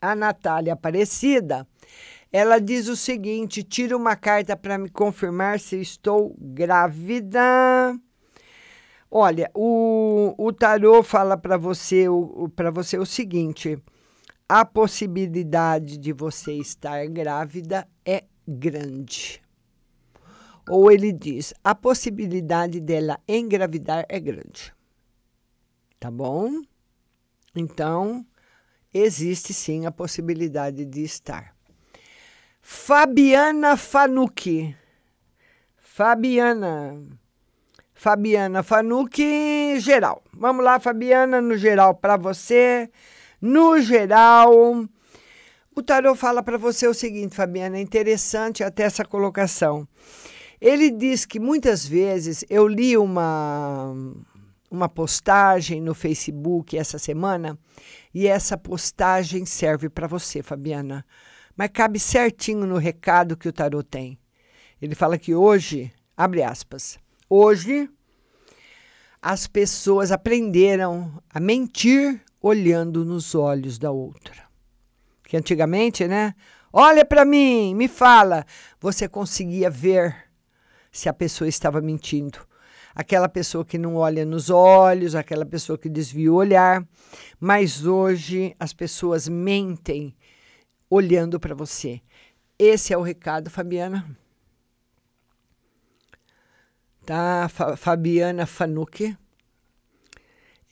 [0.03, 1.65] A Natália Aparecida.
[2.33, 7.41] Ela diz o seguinte: tira uma carta para me confirmar se estou grávida.
[9.09, 12.07] Olha, o, o tarô fala para você,
[12.57, 13.81] para você o seguinte:
[14.49, 19.41] a possibilidade de você estar grávida é grande
[20.71, 24.73] ou ele diz: a possibilidade dela engravidar é grande.
[25.99, 26.63] Tá bom?
[27.55, 28.25] Então,
[28.95, 31.55] existe sim a possibilidade de estar.
[32.63, 34.77] Fabiana Fanucchi.
[35.77, 37.03] Fabiana.
[37.93, 40.23] Fabiana Fanucchi, geral.
[40.33, 42.89] Vamos lá, Fabiana, no geral para você.
[43.41, 44.87] No geral,
[45.75, 49.87] o tarot fala para você o seguinte, Fabiana, é interessante até essa colocação.
[50.61, 53.95] Ele diz que muitas vezes eu li uma,
[54.71, 57.59] uma postagem no Facebook essa semana
[58.13, 61.05] e essa postagem serve para você, Fabiana.
[61.57, 64.19] Mas cabe certinho no recado que o tarot tem.
[64.83, 66.99] Ele fala que hoje, abre aspas,
[67.29, 67.89] hoje
[69.23, 74.49] as pessoas aprenderam a mentir olhando nos olhos da outra.
[75.25, 76.35] Que antigamente, né?
[76.73, 78.47] Olha para mim, me fala.
[78.81, 80.30] Você conseguia ver
[80.91, 82.39] se a pessoa estava mentindo.
[82.95, 86.87] Aquela pessoa que não olha nos olhos, aquela pessoa que desvia o olhar.
[87.39, 90.15] Mas hoje as pessoas mentem
[90.89, 92.01] olhando para você.
[92.59, 94.05] Esse é o recado, Fabiana.
[97.07, 99.17] Tá, Fa Fabiana Fanucchi.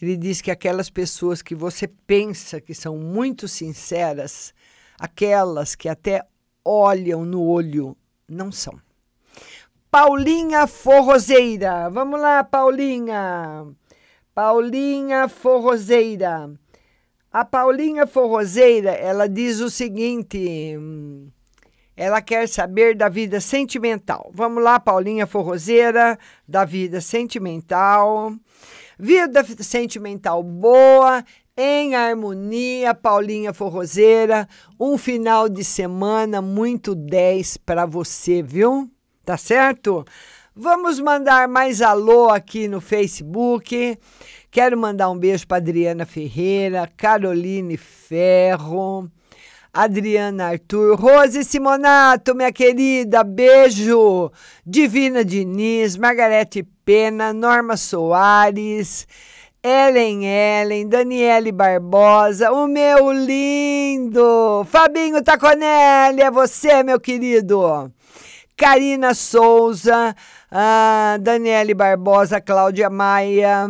[0.00, 4.54] Ele diz que aquelas pessoas que você pensa que são muito sinceras,
[4.98, 6.24] aquelas que até
[6.64, 7.96] olham no olho,
[8.28, 8.80] não são.
[9.90, 11.88] Paulinha Forrozeira.
[11.88, 13.66] Vamos lá, Paulinha.
[14.34, 16.50] Paulinha Forrozeira.
[17.32, 20.76] A Paulinha Forrozeira, ela diz o seguinte:
[21.96, 24.30] ela quer saber da vida sentimental.
[24.34, 28.34] Vamos lá, Paulinha Forrozeira, da vida sentimental.
[28.98, 31.24] Vida sentimental boa,
[31.56, 34.46] em harmonia, Paulinha Forrozeira.
[34.78, 38.90] Um final de semana muito 10 para você, viu?
[39.28, 40.06] Tá certo?
[40.56, 43.98] Vamos mandar mais alô aqui no Facebook.
[44.50, 49.06] Quero mandar um beijo para Adriana Ferreira, Caroline Ferro,
[49.70, 54.32] Adriana Arthur, Rose Simonato, minha querida, beijo.
[54.64, 59.06] Divina Diniz, Margarete Pena, Norma Soares,
[59.62, 67.92] Ellen Ellen, Daniele Barbosa, o meu lindo Fabinho Taconelli, é você, meu querido.
[68.58, 70.16] Karina Souza,
[70.50, 73.68] ah, Daniele Barbosa, Cláudia Maia.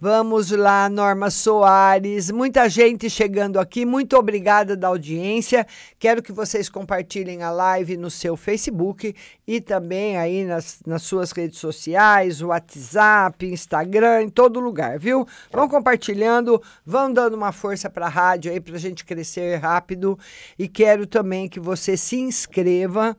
[0.00, 5.64] Vamos lá, Norma Soares, muita gente chegando aqui, muito obrigada da audiência.
[5.96, 9.14] Quero que vocês compartilhem a live no seu Facebook
[9.46, 15.24] e também aí nas, nas suas redes sociais, WhatsApp, Instagram, em todo lugar, viu?
[15.52, 20.18] Vão compartilhando, vão dando uma força para a rádio aí para a gente crescer rápido.
[20.58, 23.16] E quero também que você se inscreva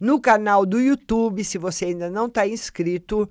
[0.00, 3.28] no canal do YouTube, se você ainda não está inscrito,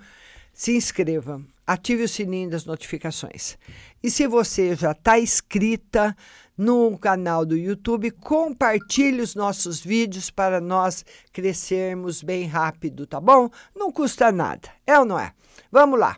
[0.54, 3.58] se inscreva ative o sininho das notificações.
[4.02, 6.16] E se você já está inscrita
[6.58, 13.50] no canal do YouTube, compartilhe os nossos vídeos para nós crescermos bem rápido, tá bom?
[13.76, 15.34] Não custa nada, é ou não é?
[15.70, 16.18] Vamos lá.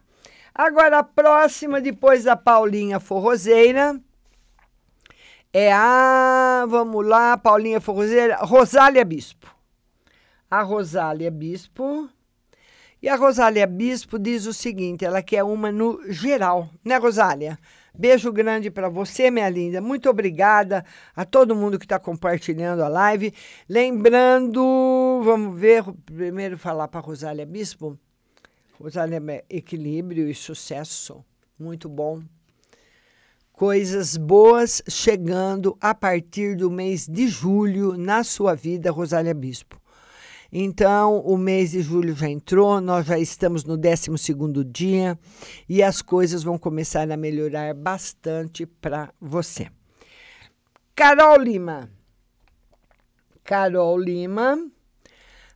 [0.54, 4.00] Agora a próxima, depois da Paulinha Forrozeira,
[5.52, 9.59] é a, vamos lá, Paulinha Forrozeira, Rosália Bispo.
[10.50, 12.10] A Rosália Bispo
[13.02, 17.58] e a Rosália Bispo diz o seguinte: ela quer uma no geral, né, Rosália?
[17.98, 19.80] Beijo grande para você, minha linda.
[19.80, 20.84] Muito obrigada
[21.16, 23.34] a todo mundo que está compartilhando a live.
[23.68, 27.98] Lembrando, vamos ver, primeiro falar para Rosália Bispo.
[28.80, 31.24] Rosália, é equilíbrio e sucesso.
[31.60, 32.22] Muito bom.
[33.52, 39.80] Coisas boas chegando a partir do mês de julho na sua vida, Rosália Bispo.
[40.52, 44.10] Então, o mês de julho já entrou, nós já estamos no 12
[44.66, 45.18] dia
[45.68, 49.68] e as coisas vão começar a melhorar bastante para você.
[50.96, 51.90] Carol Lima.
[53.44, 54.70] Carol Lima.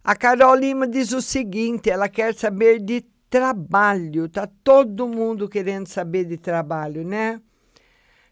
[0.03, 4.29] A Carol Lima diz o seguinte: ela quer saber de trabalho.
[4.29, 7.41] Tá todo mundo querendo saber de trabalho, né?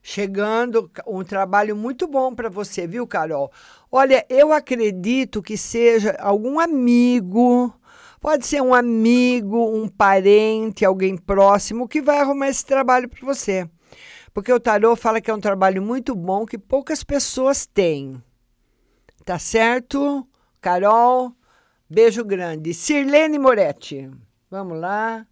[0.02, 3.52] Chegando um trabalho muito bom para você, viu, Carol?
[3.92, 7.74] Olha, eu acredito que seja algum amigo,
[8.20, 13.70] pode ser um amigo, um parente, alguém próximo que vai arrumar esse trabalho para você.
[14.34, 18.22] Porque o tarô fala que é um trabalho muito bom que poucas pessoas têm.
[19.26, 20.26] Tá certo?
[20.62, 21.34] Carol,
[21.90, 22.74] beijo grande.
[22.74, 24.10] Sirlene Moretti.
[24.50, 25.28] Vamos lá.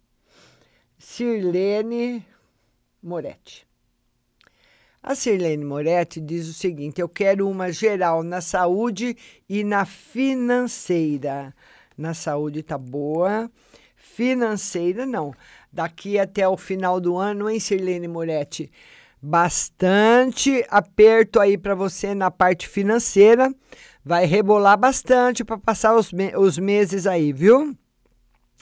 [0.98, 2.24] Sirlene
[3.02, 3.69] Moretti.
[5.02, 9.16] A Sirlene Moretti diz o seguinte: eu quero uma geral na saúde
[9.48, 11.54] e na financeira.
[11.96, 13.50] Na saúde tá boa,
[13.96, 15.34] financeira não.
[15.72, 18.70] Daqui até o final do ano, hein, Sirlene Moretti?
[19.22, 23.54] Bastante aperto aí para você na parte financeira.
[24.04, 27.74] Vai rebolar bastante para passar os, me os meses aí, viu?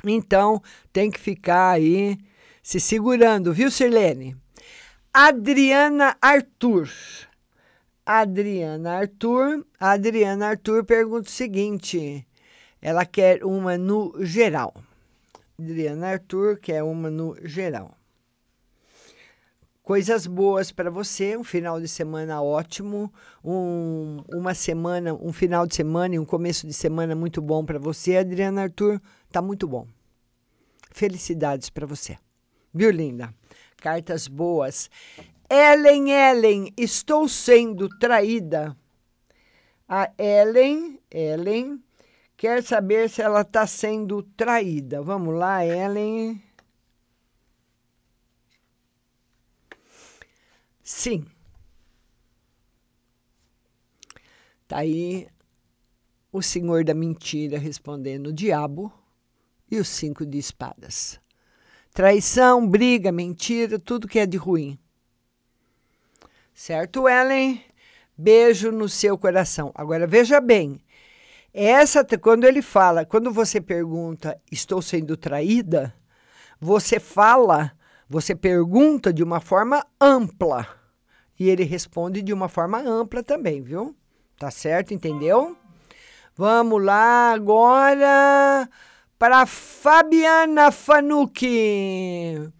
[0.05, 0.62] Então,
[0.93, 2.16] tem que ficar aí
[2.62, 4.36] se segurando, viu, Sirlene?
[5.13, 6.89] Adriana Arthur.
[8.05, 9.65] Adriana Arthur.
[9.81, 12.27] Adriana Arthur pergunta o seguinte:
[12.81, 14.75] Ela quer uma no geral.
[15.59, 17.97] Adriana Arthur quer uma no geral.
[19.83, 23.11] Coisas boas para você, um final de semana ótimo,
[23.43, 27.79] um, uma semana, um final de semana e um começo de semana muito bom para
[27.79, 29.01] você, Adriana Arthur.
[29.33, 29.87] Tá muito bom.
[30.93, 32.19] Felicidades para você.
[32.75, 33.35] Viu, linda?
[33.81, 34.91] Cartas boas.
[35.49, 38.76] Ellen, Ellen, estou sendo traída.
[39.89, 41.83] A Ellen, Ellen,
[42.37, 45.01] quer saber se ela está sendo traída.
[45.01, 46.43] Vamos lá, Ellen.
[50.83, 51.24] Sim.
[54.66, 55.29] Tá aí
[56.31, 58.93] o senhor da mentira respondendo o diabo
[59.70, 61.18] e os cinco de espadas.
[61.99, 64.79] Traição, briga, mentira, tudo que é de ruim.
[66.55, 67.61] Certo, Ellen?
[68.17, 69.73] Beijo no seu coração.
[69.75, 70.81] Agora veja bem,
[71.53, 75.93] essa quando ele fala, quando você pergunta, estou sendo traída,
[76.61, 77.73] você fala,
[78.09, 80.69] você pergunta de uma forma ampla.
[81.37, 83.93] E ele responde de uma forma ampla também, viu?
[84.39, 84.95] Tá certo?
[84.95, 85.57] Entendeu?
[86.37, 88.71] Vamos lá agora
[89.19, 92.53] para Fabiana Fanucchi.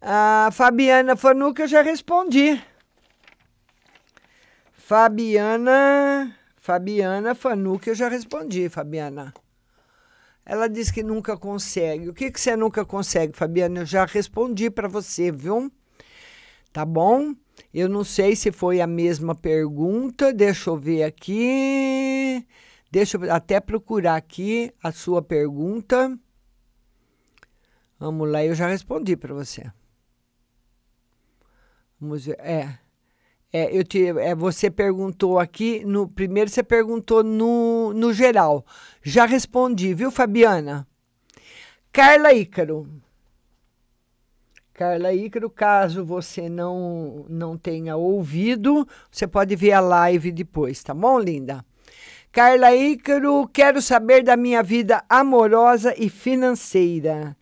[0.00, 2.62] A Fabiana Fanucchi eu já respondi.
[4.72, 9.34] Fabiana, Fabiana Fanucchi eu já respondi, Fabiana.
[10.44, 12.08] Ela diz que nunca consegue.
[12.08, 13.80] O que, que você nunca consegue, Fabiana?
[13.80, 15.72] Eu já respondi para você, viu?
[16.72, 17.34] Tá bom?
[17.74, 20.32] Eu não sei se foi a mesma pergunta.
[20.32, 22.46] Deixa eu ver aqui.
[22.96, 26.18] Deixa eu até procurar aqui a sua pergunta.
[28.00, 29.70] Vamos lá, eu já respondi para você.
[32.00, 32.40] Vamos ver.
[32.40, 32.78] É.
[33.52, 38.64] É, eu te, é, você perguntou aqui, no primeiro você perguntou no, no geral.
[39.02, 40.88] Já respondi, viu, Fabiana?
[41.92, 42.88] Carla Ícaro.
[44.72, 50.94] Carla Ícaro, caso você não, não tenha ouvido, você pode ver a live depois, tá
[50.94, 51.62] bom, linda?
[52.36, 57.34] Carla Ícaro, quero saber da minha vida amorosa e financeira.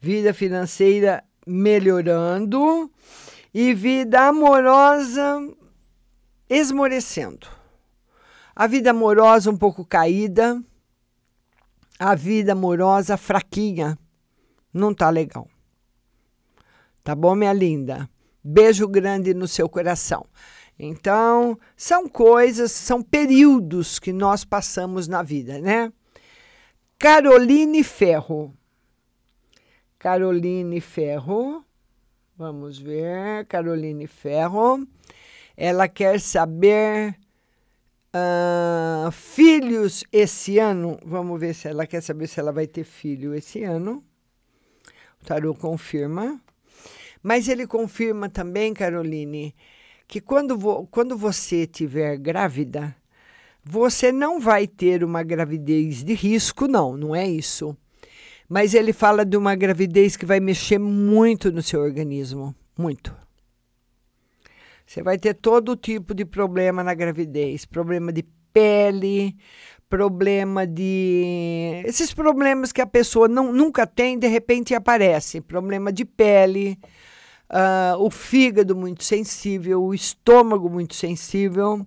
[0.00, 2.90] Vida financeira melhorando
[3.54, 5.38] e vida amorosa
[6.50, 7.46] esmorecendo.
[8.56, 10.60] A vida amorosa um pouco caída,
[11.96, 13.96] a vida amorosa fraquinha.
[14.72, 15.48] Não tá legal.
[17.04, 18.10] Tá bom, minha linda?
[18.42, 20.26] Beijo grande no seu coração.
[20.78, 25.92] Então, são coisas, são períodos que nós passamos na vida, né?
[26.98, 28.52] Caroline Ferro.
[29.98, 31.64] Caroline Ferro.
[32.36, 33.46] Vamos ver.
[33.46, 34.86] Caroline Ferro.
[35.56, 37.16] Ela quer saber
[38.14, 40.98] uh, filhos esse ano.
[41.04, 44.02] Vamos ver se ela quer saber se ela vai ter filho esse ano.
[45.22, 46.40] O tarô confirma.
[47.22, 49.54] Mas ele confirma também, Caroline,
[50.06, 52.94] que quando, vo quando você tiver grávida,
[53.64, 57.76] você não vai ter uma gravidez de risco, não, não é isso.
[58.48, 63.14] Mas ele fala de uma gravidez que vai mexer muito no seu organismo, muito.
[64.86, 69.34] Você vai ter todo tipo de problema na gravidez, problema de pele,
[69.88, 76.04] problema de esses problemas que a pessoa não, nunca tem, de repente aparece, problema de
[76.04, 76.78] pele,
[77.50, 81.86] uh, o fígado muito sensível, o estômago muito sensível.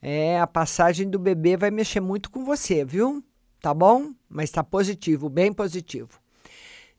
[0.00, 3.22] É, a passagem do bebê vai mexer muito com você, viu?
[3.60, 4.12] Tá bom?
[4.28, 6.20] Mas tá positivo, bem positivo.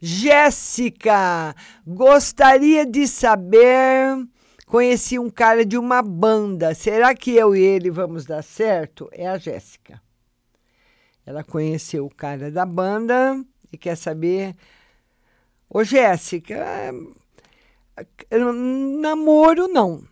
[0.02, 4.28] Jéssica, gostaria de saber.
[4.66, 6.76] Conheci um cara de uma banda.
[6.76, 9.10] Será que eu e ele vamos dar certo?
[9.12, 10.02] É a Jéssica.
[11.26, 14.56] Ela conheceu o cara da banda e quer saber.
[15.70, 16.94] Ô, Jéssica,
[19.00, 20.04] namoro não.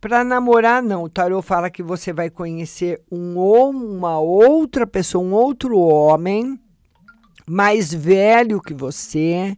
[0.00, 1.04] Para namorar não.
[1.04, 6.58] O tarô fala que você vai conhecer um ou uma outra pessoa, um outro homem
[7.46, 9.56] mais velho que você,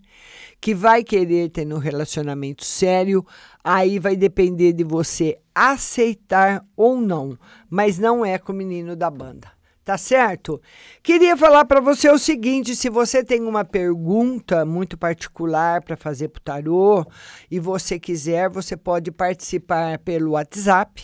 [0.60, 3.24] que vai querer ter um relacionamento sério,
[3.62, 9.10] aí vai depender de você aceitar ou não, mas não é com o menino da
[9.10, 10.60] banda tá certo?
[11.02, 16.28] Queria falar para você o seguinte: se você tem uma pergunta muito particular para fazer
[16.28, 17.06] para o tarô
[17.50, 21.02] e você quiser, você pode participar pelo WhatsApp,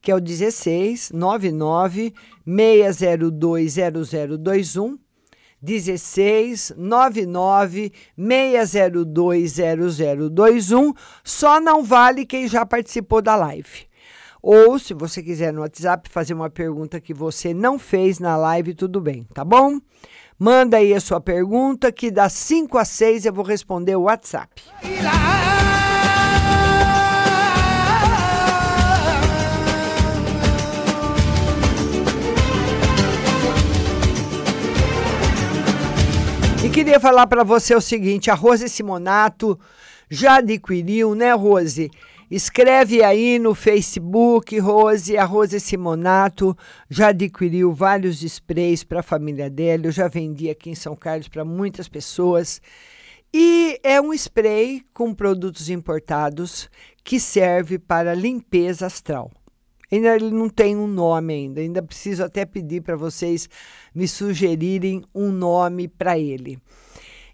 [0.00, 2.12] que é o 16 99
[2.44, 4.98] 602 0021.
[5.64, 10.92] 16 99 602 0021.
[11.22, 13.86] Só não vale quem já participou da live.
[14.42, 18.74] Ou, se você quiser no WhatsApp fazer uma pergunta que você não fez na live,
[18.74, 19.78] tudo bem, tá bom?
[20.36, 24.60] Manda aí a sua pergunta que das 5 às 6 eu vou responder o WhatsApp.
[36.64, 39.56] E queria falar para você o seguinte: a Rose Simonato
[40.10, 41.88] já adquiriu, né, Rose?
[42.32, 46.56] Escreve aí no Facebook, Rose, a Rose Simonato
[46.88, 49.84] já adquiriu vários sprays para a família dela.
[49.84, 52.58] Eu já vendi aqui em São Carlos para muitas pessoas.
[53.34, 56.70] E é um spray com produtos importados
[57.04, 59.30] que serve para limpeza astral.
[59.92, 61.60] Ainda ele não tem um nome ainda.
[61.60, 63.46] Ainda preciso até pedir para vocês
[63.94, 66.58] me sugerirem um nome para ele.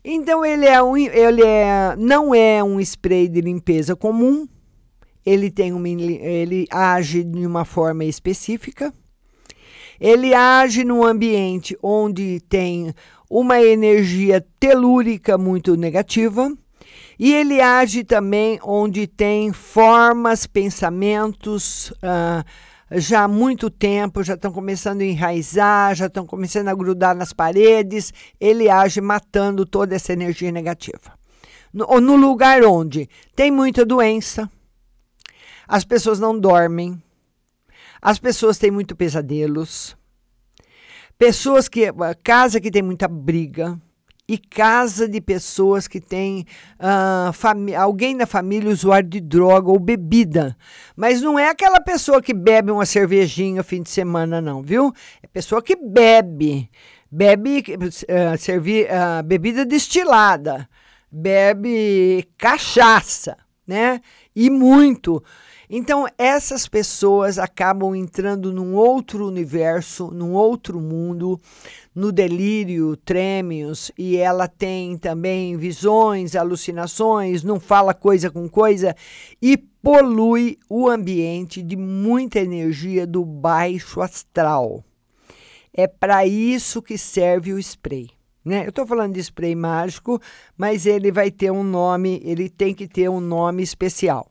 [0.04, 4.48] Então ele é um, ele é, não é um spray de limpeza comum.
[5.28, 8.90] Ele tem uma, ele age de uma forma específica.
[10.00, 12.94] Ele age num ambiente onde tem
[13.28, 16.50] uma energia telúrica muito negativa.
[17.18, 22.42] E ele age também onde tem formas, pensamentos uh,
[22.92, 27.34] já há muito tempo, já estão começando a enraizar, já estão começando a grudar nas
[27.34, 28.14] paredes.
[28.40, 31.18] Ele age matando toda essa energia negativa.
[31.70, 34.50] No, no lugar onde tem muita doença,
[35.68, 37.00] as pessoas não dormem,
[38.00, 39.96] as pessoas têm muito pesadelos,
[41.18, 41.82] pessoas que.
[42.24, 43.78] casa que tem muita briga
[44.28, 46.44] e casa de pessoas que têm
[46.78, 50.54] uh, alguém na família usuário de droga ou bebida.
[50.94, 54.92] Mas não é aquela pessoa que bebe uma cervejinha fim de semana, não, viu?
[55.22, 56.70] É pessoa que bebe.
[57.10, 60.68] Bebe uh, servi, uh, bebida destilada,
[61.10, 63.34] bebe cachaça,
[63.66, 64.02] né?
[64.36, 65.24] E muito.
[65.70, 71.38] Então, essas pessoas acabam entrando num outro universo, num outro mundo,
[71.94, 78.96] no delírio, trêmios, e ela tem também visões, alucinações, não fala coisa com coisa
[79.42, 84.82] e polui o ambiente de muita energia do baixo astral.
[85.72, 88.08] É para isso que serve o spray.
[88.42, 88.64] Né?
[88.64, 90.18] Eu estou falando de spray mágico,
[90.56, 94.30] mas ele vai ter um nome, ele tem que ter um nome especial.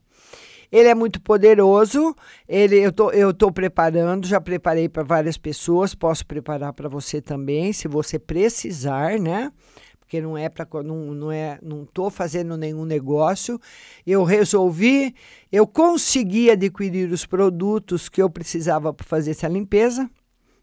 [0.72, 2.15] Ele é muito poderoso.
[2.47, 5.95] Ele, eu tô, eu tô preparando, já preparei para várias pessoas.
[5.95, 9.51] Posso preparar para você também, se você precisar, né?
[9.99, 13.59] Porque não é para não, não é, não tô fazendo nenhum negócio.
[14.05, 15.13] Eu resolvi,
[15.51, 20.09] eu consegui adquirir os produtos que eu precisava para fazer essa limpeza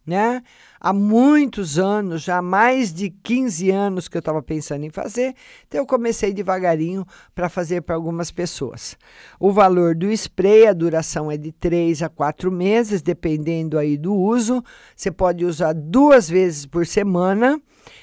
[0.07, 0.43] né?
[0.87, 5.35] Há muitos anos, já mais de 15 anos que eu estava pensando em fazer,
[5.67, 8.95] então eu comecei devagarinho para fazer para algumas pessoas.
[9.41, 14.15] O valor do spray, a duração é de 3 a 4 meses, dependendo aí do
[14.15, 14.63] uso.
[14.95, 17.59] Você pode usar duas vezes por semana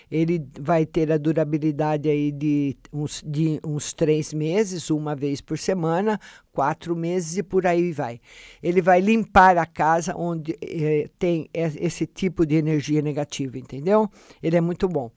[0.09, 5.57] ele vai ter a durabilidade aí de uns, de uns três meses, uma vez por
[5.57, 6.19] semana,
[6.51, 8.19] quatro meses e por aí vai.
[8.61, 14.09] Ele vai limpar a casa onde eh, tem esse tipo de energia negativa, entendeu?
[14.41, 15.09] Ele é muito bom.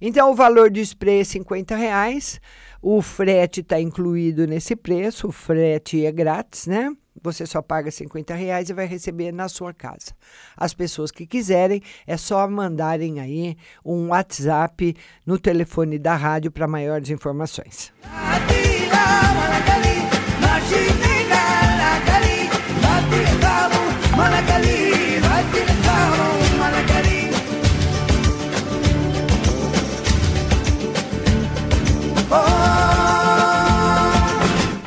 [0.00, 2.40] Então, o valor do spray é 50 reais.
[2.80, 6.94] O frete está incluído nesse preço, o frete é grátis, né?
[7.22, 10.12] Você só paga 50 reais e vai receber na sua casa.
[10.56, 14.94] As pessoas que quiserem, é só mandarem aí um WhatsApp
[15.24, 17.92] no telefone da rádio para maiores informações.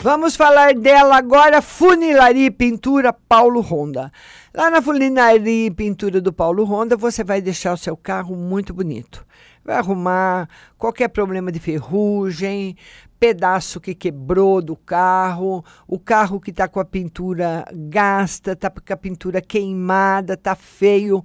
[0.02, 4.10] Vamos falar dela agora, Funilaria Pintura Paulo Ronda.
[4.54, 8.74] Lá na Funilaria e Pintura do Paulo Ronda, você vai deixar o seu carro muito
[8.74, 9.26] bonito.
[9.62, 10.48] Vai arrumar
[10.78, 12.78] qualquer problema de ferrugem,
[13.20, 18.94] pedaço que quebrou do carro, o carro que está com a pintura gasta, está com
[18.94, 21.22] a pintura queimada, está feio.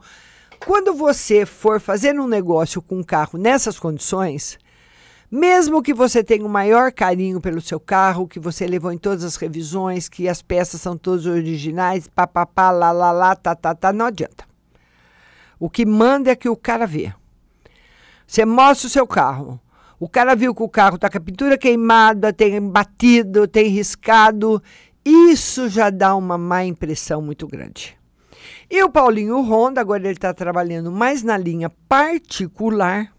[0.66, 4.58] Quando você for fazer um negócio com um carro nessas condições,
[5.34, 9.24] mesmo que você tenha o maior carinho pelo seu carro, que você levou em todas
[9.24, 13.92] as revisões, que as peças são todas originais, papapá, lá, lá, lá, tá, tá, tá,
[13.92, 14.44] não adianta.
[15.58, 17.12] O que manda é que o cara vê.
[18.24, 19.58] Você mostra o seu carro.
[19.98, 24.62] O cara viu que o carro está com a pintura queimada, tem batido, tem riscado.
[25.04, 27.98] Isso já dá uma má impressão muito grande.
[28.70, 33.13] E o Paulinho Honda, agora ele está trabalhando mais na linha particular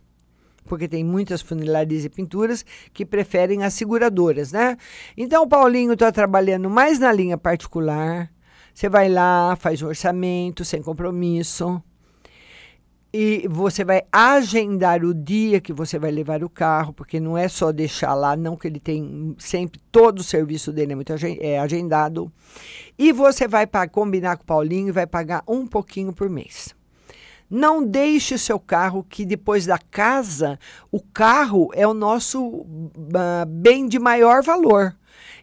[0.68, 4.78] porque tem muitas funilarias e pinturas que preferem as seguradoras, né?
[5.16, 8.32] Então o Paulinho está trabalhando mais na linha particular,
[8.74, 11.82] Você vai lá, faz um orçamento sem compromisso.
[13.14, 17.48] E você vai agendar o dia que você vai levar o carro, porque não é
[17.48, 21.58] só deixar lá, não, que ele tem sempre todo o serviço dele é muito é
[21.58, 22.30] agendado.
[23.00, 26.75] E você vai pa- combinar com o Paulinho e vai pagar um pouquinho por mês.
[27.56, 30.60] Não deixe seu carro, que depois da casa,
[30.92, 32.66] o carro é o nosso
[33.16, 34.94] ah, bem de maior valor.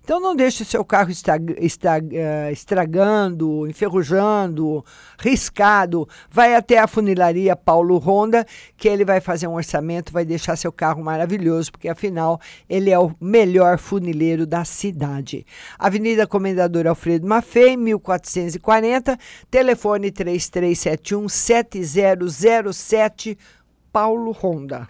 [0.04, 4.84] Então não deixe seu carro ah, estragando, enferrujando,
[5.18, 6.08] riscado.
[6.28, 8.44] Vai até a funilaria Paulo Honda,
[8.76, 12.98] que ele vai fazer um orçamento, vai deixar seu carro maravilhoso, porque afinal ele é
[12.98, 15.46] o melhor funileiro da cidade.
[15.78, 19.16] Avenida Comendador Alfredo Maffei, 1440,
[19.50, 23.38] telefone 3371 7007,
[23.92, 24.88] Paulo Honda.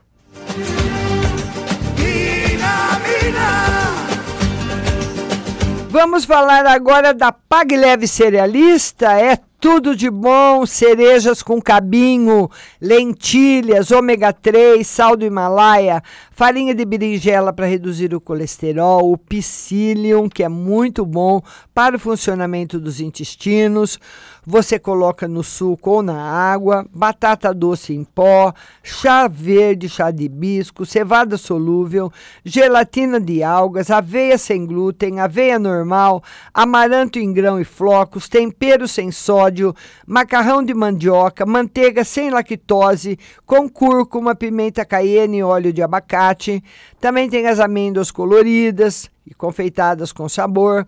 [5.92, 9.12] Vamos falar agora da Pag Leve Cerealista.
[9.12, 12.48] É tudo de bom, cerejas com cabinho,
[12.80, 20.30] lentilhas, ômega 3, sal do Himalaia, farinha de berinjela para reduzir o colesterol, o psyllium,
[20.30, 21.42] que é muito bom
[21.74, 24.00] para o funcionamento dos intestinos.
[24.44, 30.24] Você coloca no suco ou na água, batata doce em pó, chá verde, chá de
[30.24, 32.12] hibisco, cevada solúvel,
[32.44, 39.12] gelatina de algas, aveia sem glúten, aveia normal, amaranto em grão e flocos, tempero sem
[39.12, 39.72] sódio,
[40.04, 43.16] macarrão de mandioca, manteiga sem lactose,
[43.46, 46.60] com cúrcuma, pimenta cayenne e óleo de abacate.
[47.00, 50.84] Também tem as amêndoas coloridas e confeitadas com sabor,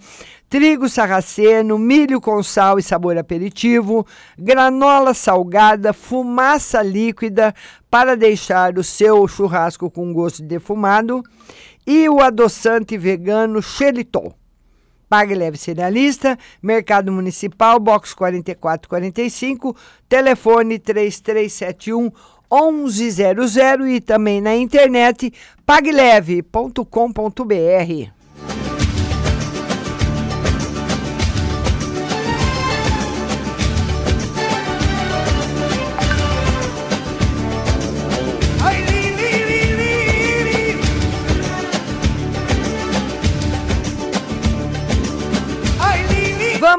[0.54, 4.06] trigo sarraceno, milho com sal e sabor aperitivo,
[4.38, 7.52] granola salgada, fumaça líquida
[7.90, 11.24] para deixar o seu churrasco com gosto de defumado
[11.84, 14.32] e o adoçante vegano xelitol.
[15.08, 19.76] Pague Leve Cerealista, Mercado Municipal, box 4445,
[20.08, 22.12] telefone 3371
[22.48, 25.32] 1100 e também na internet
[25.66, 28.23] pagleve.com.br.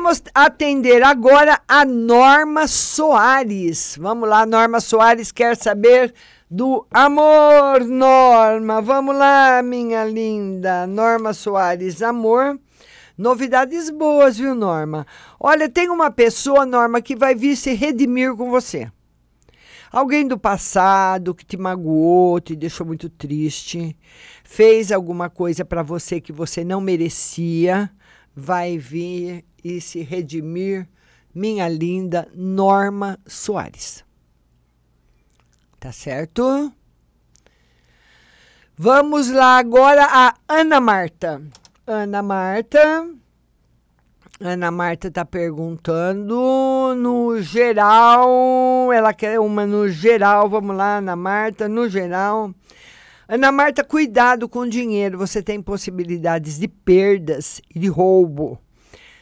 [0.05, 3.97] Vamos atender agora a Norma Soares.
[3.99, 6.13] Vamos lá, Norma Soares quer saber
[6.47, 8.83] do amor, Norma.
[8.83, 10.85] Vamos lá, minha linda.
[10.85, 12.59] Norma Soares, amor.
[13.17, 15.07] Novidades boas, viu, Norma?
[15.39, 18.91] Olha, tem uma pessoa, Norma, que vai vir se redimir com você.
[19.91, 23.97] Alguém do passado que te magoou, te deixou muito triste,
[24.43, 27.89] fez alguma coisa para você que você não merecia,
[28.35, 30.87] vai vir e se redimir,
[31.33, 34.05] minha linda Norma Soares.
[35.79, 36.71] Tá certo?
[38.77, 41.41] Vamos lá agora a Ana Marta.
[41.87, 43.09] Ana Marta.
[44.39, 48.93] Ana Marta está perguntando no geral.
[48.93, 50.47] Ela quer uma no geral.
[50.47, 52.53] Vamos lá, Ana Marta, no geral.
[53.27, 55.17] Ana Marta, cuidado com o dinheiro.
[55.17, 58.59] Você tem possibilidades de perdas e de roubo.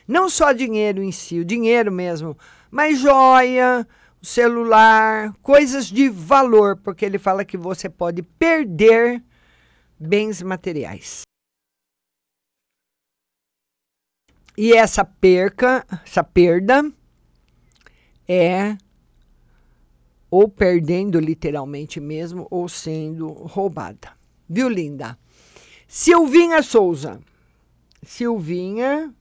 [0.08, 2.38] Não só dinheiro em si, o dinheiro mesmo,
[2.70, 3.88] mas joia,
[4.22, 9.24] celular, coisas de valor, porque ele fala que você pode perder
[10.00, 11.22] bens materiais.
[14.58, 16.92] E essa perca, essa perda
[18.28, 18.78] é
[20.30, 24.12] ou perdendo literalmente mesmo ou sendo roubada.
[24.50, 25.18] Viu, linda?
[25.88, 27.20] Silvinha Souza.
[28.04, 29.14] Silvinha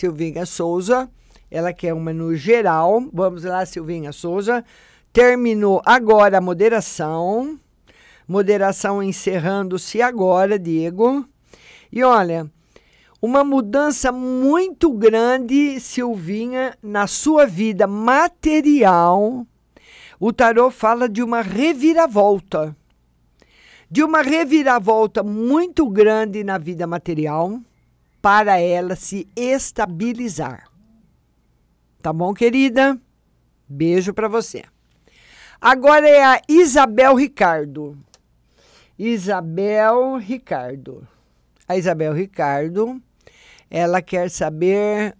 [0.00, 1.10] Silvinha Souza,
[1.50, 3.06] ela quer uma no geral.
[3.12, 4.64] Vamos lá, Silvinha Souza.
[5.12, 7.60] Terminou agora a moderação.
[8.26, 11.26] Moderação encerrando-se agora, Diego.
[11.92, 12.50] E olha,
[13.20, 19.46] uma mudança muito grande, Silvinha, na sua vida material.
[20.18, 22.74] O tarô fala de uma reviravolta.
[23.90, 27.60] De uma reviravolta muito grande na vida material
[28.20, 30.70] para ela se estabilizar.
[32.02, 32.98] Tá bom, querida?
[33.68, 34.64] Beijo para você.
[35.60, 37.98] Agora é a Isabel Ricardo.
[38.98, 41.06] Isabel Ricardo.
[41.68, 43.00] A Isabel Ricardo,
[43.70, 45.16] ela quer saber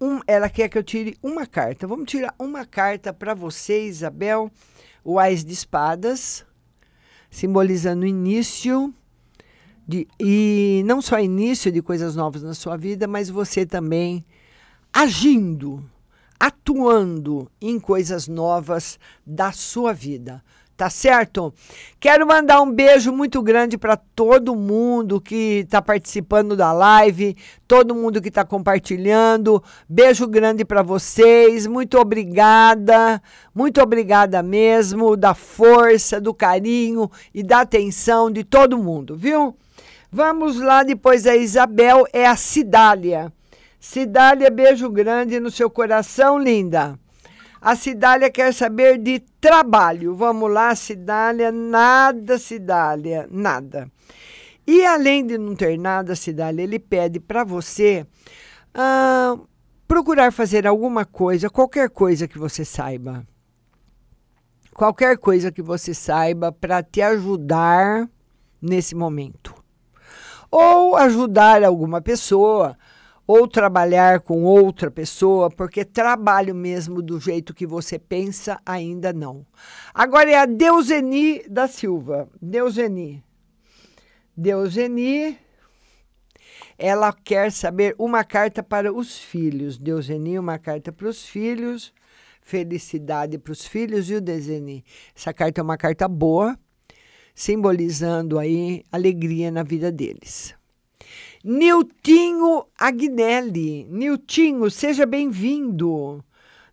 [0.00, 1.86] um, ela quer que eu tire uma carta.
[1.86, 4.50] Vamos tirar uma carta para você, Isabel.
[5.02, 6.44] O Ás de Espadas,
[7.30, 8.92] simbolizando o início
[9.90, 14.24] de, e não só início de coisas novas na sua vida, mas você também
[14.92, 15.84] agindo,
[16.38, 20.44] atuando em coisas novas da sua vida.
[20.76, 21.52] Tá certo?
[21.98, 27.36] Quero mandar um beijo muito grande para todo mundo que está participando da live,
[27.68, 29.62] todo mundo que está compartilhando.
[29.86, 31.66] Beijo grande para vocês.
[31.66, 33.20] Muito obrigada,
[33.54, 39.54] muito obrigada mesmo da força, do carinho e da atenção de todo mundo, viu?
[40.12, 43.32] Vamos lá, depois da Isabel, é a Cidália.
[43.78, 46.98] Cidália, beijo grande no seu coração, linda.
[47.60, 50.14] A Cidália quer saber de trabalho.
[50.14, 51.52] Vamos lá, Cidália.
[51.52, 53.90] Nada, Cidália, nada.
[54.66, 58.06] E além de não ter nada, Cidália, ele pede para você
[58.74, 59.36] ah,
[59.86, 63.26] procurar fazer alguma coisa, qualquer coisa que você saiba.
[64.74, 68.08] Qualquer coisa que você saiba para te ajudar
[68.60, 69.59] nesse momento.
[70.50, 72.76] Ou ajudar alguma pessoa
[73.32, 79.46] ou trabalhar com outra pessoa, porque trabalho mesmo do jeito que você pensa, ainda não.
[79.94, 82.28] Agora é a Deuseni da Silva.
[82.42, 83.22] Deuseni.
[84.36, 85.38] Deuseni,
[86.76, 89.78] ela quer saber uma carta para os filhos.
[89.78, 91.94] Deuseni, uma carta para os filhos.
[92.40, 94.84] Felicidade para os filhos, viu, Deuseni?
[95.14, 96.58] Essa carta é uma carta boa,
[97.40, 100.54] simbolizando aí alegria na vida deles.
[101.42, 103.86] Niltinho Agnelli.
[103.88, 106.22] Niltinho, seja bem-vindo.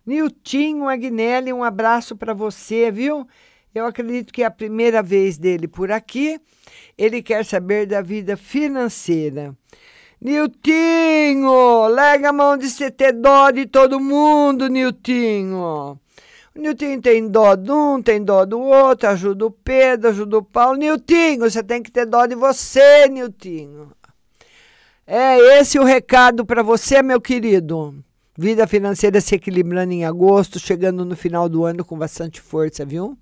[0.04, 3.26] Niltinho Agnelli, um abraço para você, viu?
[3.74, 6.38] Eu acredito que é a primeira vez dele por aqui.
[6.98, 9.56] Ele quer saber da vida financeira.
[10.20, 15.98] Niltinho, lega a mão de ter dó de todo mundo, Niltinho.
[16.58, 20.42] O Niltinho tem dó de um, tem dó do outro, ajuda o Pedro, ajuda o
[20.42, 20.76] Paulo.
[20.76, 23.92] Niltinho, você tem que ter dó de você, Niltinho.
[25.06, 27.94] É esse o recado para você, meu querido.
[28.36, 33.16] Vida financeira se equilibrando em agosto, chegando no final do ano com bastante força, viu?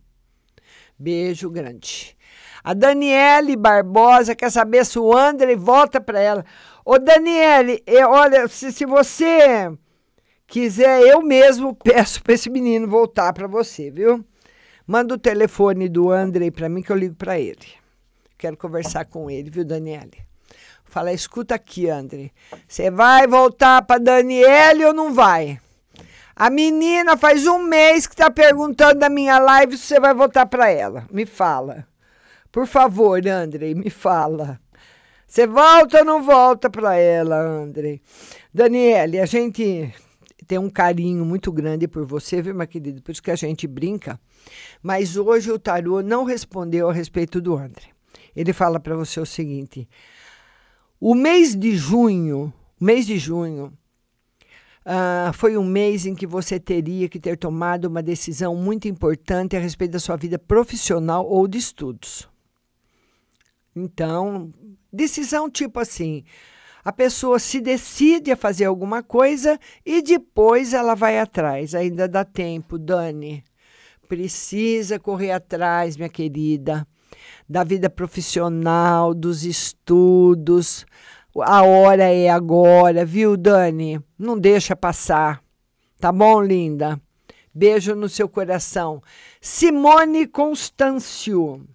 [0.99, 2.17] Beijo grande.
[2.65, 6.45] A Daniele Barbosa quer saber se o André volta para ela.
[6.83, 9.71] Ô, Daniele, eu, olha, se, se você
[10.47, 14.25] quiser, eu mesmo peço para esse menino voltar para você, viu?
[14.87, 17.67] Manda o telefone do André para mim que eu ligo para ele.
[18.39, 20.27] Quero conversar com ele, viu, Daniele?
[20.85, 22.31] Fala, escuta aqui, André.
[22.67, 25.59] Você vai voltar para Daniele ou não vai?
[26.35, 30.47] A menina faz um mês que está perguntando da minha live se você vai voltar
[30.47, 31.07] para ela.
[31.11, 31.87] Me fala.
[32.53, 34.61] Por favor, André, me fala.
[35.27, 38.01] Você volta ou não volta para ela, André?
[38.55, 39.93] Daniele, a gente
[40.47, 43.03] tem um carinho muito grande por você, viu, meu querido?
[43.03, 44.19] Por isso que a gente brinca.
[44.83, 47.89] Mas hoje o tarô não respondeu a respeito do André.
[48.35, 49.89] Ele fala para você o seguinte:
[51.01, 53.73] o mês de junho, mês de junho,
[54.87, 59.57] uh, foi um mês em que você teria que ter tomado uma decisão muito importante
[59.57, 62.29] a respeito da sua vida profissional ou de estudos.
[63.75, 64.53] Então,
[64.93, 66.25] decisão tipo assim,
[66.87, 71.75] a pessoa se decide a fazer alguma coisa e depois ela vai atrás.
[71.75, 73.43] Ainda dá tempo, Dani.
[74.09, 76.87] Precisa correr atrás, minha querida
[77.49, 80.87] da vida profissional, dos estudos.
[81.41, 84.01] A hora é agora, viu, Dani?
[84.17, 85.43] Não deixa passar.
[85.99, 87.01] Tá bom, linda?
[87.53, 89.03] Beijo no seu coração.
[89.41, 91.67] Simone Constâncio.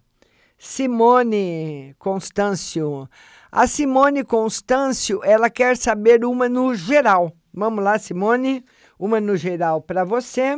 [0.56, 3.06] Simone Constâncio.
[3.54, 7.30] A Simone Constâncio, ela quer saber uma no geral.
[7.52, 8.64] Vamos lá, Simone?
[8.98, 10.56] Uma no geral para você.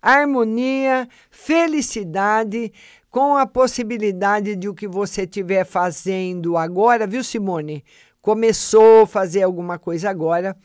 [0.00, 2.72] Harmonia, felicidade,
[3.10, 7.84] com a possibilidade de o que você estiver fazendo agora, viu, Simone?
[8.22, 10.56] Começou a fazer alguma coisa agora,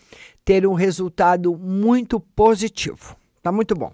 [0.46, 3.18] ter um resultado muito positivo.
[3.42, 3.92] Tá muito bom.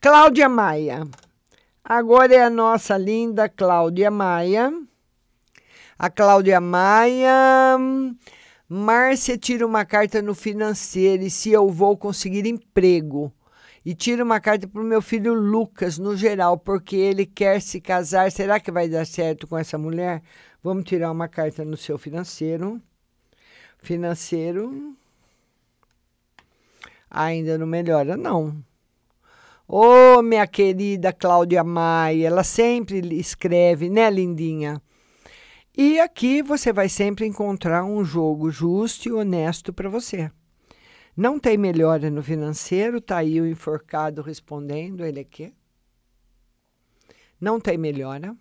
[0.00, 1.08] Cláudia Maia.
[1.82, 4.72] Agora é a nossa linda Cláudia Maia.
[6.02, 7.76] A Cláudia Maia.
[8.66, 13.30] Márcia tira uma carta no financeiro e se eu vou conseguir emprego
[13.84, 17.82] e tira uma carta para o meu filho Lucas, no geral, porque ele quer se
[17.82, 18.32] casar.
[18.32, 20.22] Será que vai dar certo com essa mulher?
[20.62, 22.80] Vamos tirar uma carta no seu financeiro.
[23.76, 24.96] Financeiro.
[27.10, 28.56] Ainda não melhora, não.
[29.68, 34.80] Ô, oh, minha querida Cláudia Maia, ela sempre escreve, né, lindinha?
[35.76, 40.30] E aqui você vai sempre encontrar um jogo justo e honesto para você.
[41.16, 45.52] Não tem melhora no financeiro, está aí o enforcado respondendo, ele aqui.
[47.40, 48.36] Não tem melhora.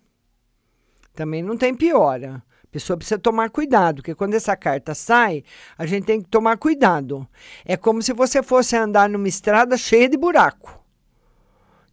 [1.13, 2.41] Também não tem piora.
[2.71, 5.43] pessoa precisa tomar cuidado, porque quando essa carta sai,
[5.77, 7.27] a gente tem que tomar cuidado.
[7.63, 10.78] É como se você fosse andar numa estrada cheia de buraco.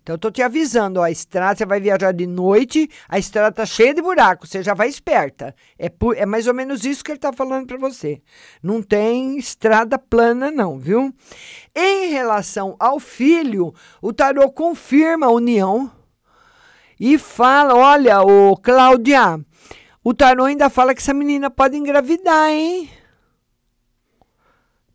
[0.07, 3.51] Então, eu tô te avisando, ó, a estrada, você vai viajar de noite, a estrada
[3.51, 5.53] tá cheia de buraco, você já vai esperta.
[5.77, 8.23] É, é mais ou menos isso que ele tá falando para você.
[8.63, 11.13] Não tem estrada plana, não, viu?
[11.75, 15.91] Em relação ao filho, o tarô confirma a união
[17.01, 19.41] e fala: olha, o Cláudia,
[20.05, 22.89] o tarô ainda fala que essa menina pode engravidar, hein?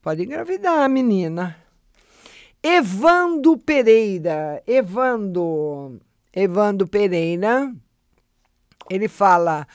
[0.02, 1.61] Pode engravidar, menina.
[2.64, 6.00] Evando Pereira, Evando,
[6.32, 7.74] Evando Pereira,
[8.88, 9.66] ele fala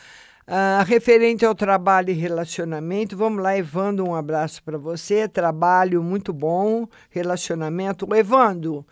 [0.47, 3.17] uh, referente ao trabalho e relacionamento.
[3.17, 5.27] Vamos lá, Evando, um abraço para você.
[5.27, 8.07] Trabalho muito bom, relacionamento.
[8.15, 8.87] Evando,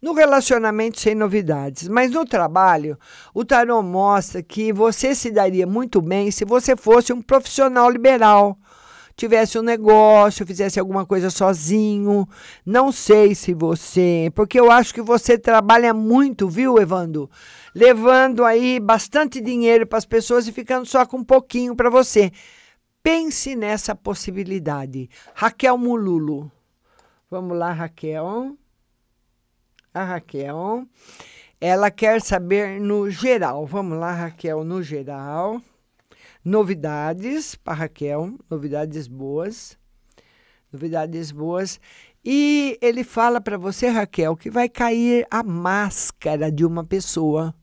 [0.00, 2.96] no relacionamento sem novidades, mas no trabalho,
[3.34, 8.56] o tarô mostra que você se daria muito bem se você fosse um profissional liberal
[9.20, 12.26] tivesse um negócio, fizesse alguma coisa sozinho.
[12.64, 17.30] Não sei se você, porque eu acho que você trabalha muito, viu, Evando?
[17.74, 22.32] Levando aí bastante dinheiro para as pessoas e ficando só com um pouquinho para você.
[23.02, 25.08] Pense nessa possibilidade.
[25.34, 26.50] Raquel Mululo.
[27.30, 28.56] Vamos lá, Raquel.
[29.92, 30.86] A Raquel.
[31.60, 33.66] Ela quer saber no geral.
[33.66, 35.60] Vamos lá, Raquel, no geral
[36.44, 39.78] novidades para Raquel, novidades boas.
[40.72, 41.80] Novidades boas.
[42.24, 47.54] E ele fala para você, Raquel, que vai cair a máscara de uma pessoa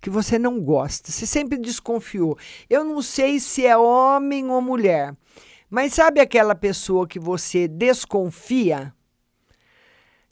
[0.00, 1.10] que você não gosta.
[1.10, 2.38] Você sempre desconfiou.
[2.70, 5.14] Eu não sei se é homem ou mulher,
[5.68, 8.94] mas sabe aquela pessoa que você desconfia?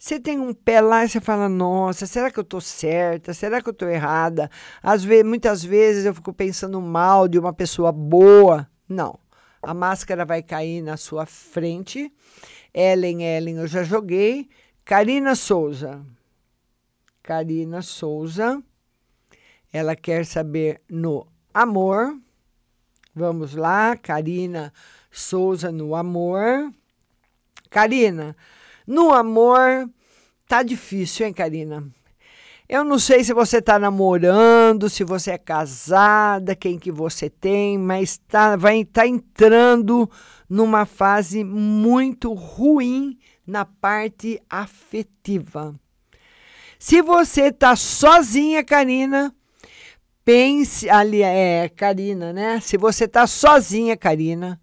[0.06, 3.34] Você tem um pé lá e você fala: Nossa, será que eu estou certa?
[3.34, 4.48] Será que eu estou errada?
[4.80, 8.70] Às vezes, muitas vezes eu fico pensando mal de uma pessoa boa.
[8.88, 9.18] Não.
[9.60, 12.08] A máscara vai cair na sua frente.
[12.72, 14.48] Ellen, Ellen, eu já joguei.
[14.84, 16.06] Karina Souza.
[17.20, 18.62] Karina Souza.
[19.72, 22.16] Ela quer saber no amor.
[23.12, 24.72] Vamos lá, Karina
[25.10, 26.72] Souza no amor.
[27.68, 28.36] Karina,
[28.86, 29.90] no amor,
[30.46, 31.86] tá difícil, hein, Karina?
[32.68, 37.78] Eu não sei se você está namorando, se você é casada, quem que você tem,
[37.78, 40.10] mas tá, vai estar tá entrando
[40.50, 43.16] numa fase muito ruim
[43.46, 45.78] na parte afetiva.
[46.76, 49.32] Se você está sozinha, Karina,
[50.24, 52.58] pense ali é Karina, né?
[52.60, 54.60] Se você está sozinha, Karina,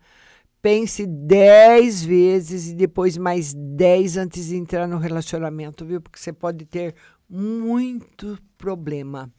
[0.64, 6.00] pense 10 vezes e depois mais 10 antes de entrar no relacionamento, viu?
[6.00, 6.96] Porque você pode ter
[7.30, 9.30] muito problema.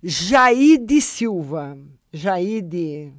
[0.00, 1.76] Jaide Silva.
[2.12, 3.12] Jaide.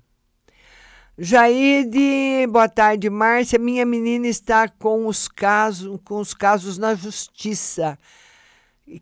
[1.17, 3.59] Jaide, boa tarde, Márcia.
[3.59, 7.99] Minha menina está com os casos, com os casos na justiça.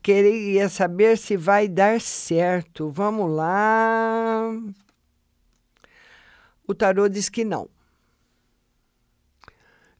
[0.01, 2.89] Queria saber se vai dar certo.
[2.89, 4.51] Vamos lá.
[6.67, 7.69] O tarô diz que não.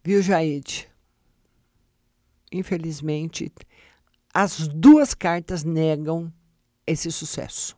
[0.04, 0.90] Viu, Jaide?
[2.52, 3.52] Infelizmente,
[4.34, 6.32] as duas cartas negam
[6.88, 7.78] esse sucesso.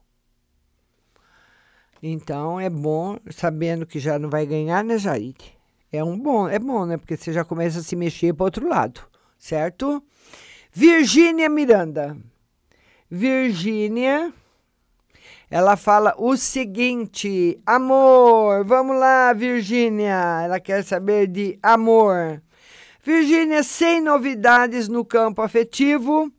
[2.02, 5.58] Então é bom, sabendo que já não vai ganhar, né, Jaide?
[5.92, 6.98] É um bom, é bom, né?
[6.98, 9.02] Porque você já começa a se mexer para outro lado,
[9.38, 10.04] certo?
[10.72, 12.18] Virgínia Miranda.
[13.10, 14.34] Virgínia
[15.54, 20.42] ela fala o seguinte: amor, vamos lá, Virgínia.
[20.44, 22.42] Ela quer saber de amor.
[23.04, 26.34] Virgínia, sem novidades no campo afetivo,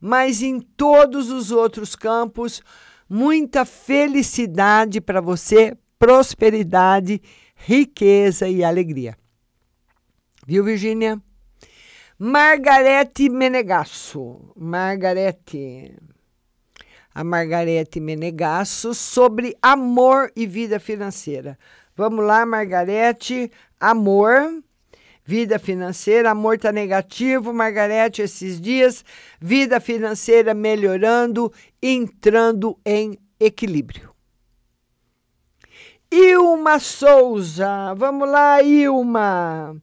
[0.00, 2.62] mas em todos os outros campos,
[3.06, 7.20] muita felicidade para você, prosperidade,
[7.54, 9.18] riqueza e alegria.
[10.46, 11.20] Viu, Virgínia?
[12.18, 14.50] Margarete Menegasso.
[14.56, 15.94] Margarete
[17.14, 21.58] a Margarete Menegasso sobre amor e vida financeira.
[21.96, 24.62] Vamos lá, Margarete, amor,
[25.24, 29.04] vida financeira, amor tá negativo, Margarete, esses dias,
[29.40, 31.52] vida financeira melhorando,
[31.82, 34.10] entrando em equilíbrio.
[36.10, 39.76] Ilma Souza, vamos lá, Ilma.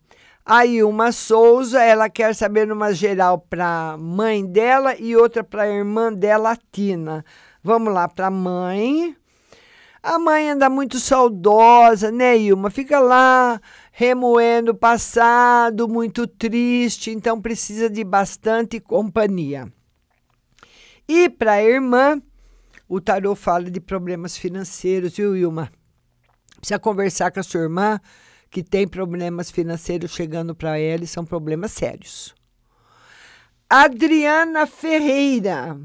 [0.50, 5.68] A Ilma Souza, ela quer saber numa geral para mãe dela e outra para a
[5.68, 7.26] irmã dela, Tina.
[7.62, 9.14] Vamos lá para a mãe.
[10.02, 12.70] A mãe anda muito saudosa, né, Ilma?
[12.70, 13.60] Fica lá
[13.92, 19.70] remoendo o passado, muito triste, então precisa de bastante companhia.
[21.10, 22.22] E para a irmã,
[22.88, 25.70] o tarô fala de problemas financeiros, viu, Ilma?
[26.58, 28.00] Precisa conversar com a sua irmã
[28.50, 32.34] que tem problemas financeiros chegando para ela e são problemas sérios.
[33.70, 35.78] Adriana Ferreira.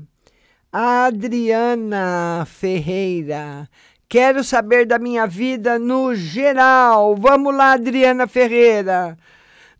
[0.72, 3.68] Adriana Ferreira.
[4.08, 7.16] Quero saber da minha vida no geral.
[7.16, 9.16] Vamos lá, Adriana Ferreira.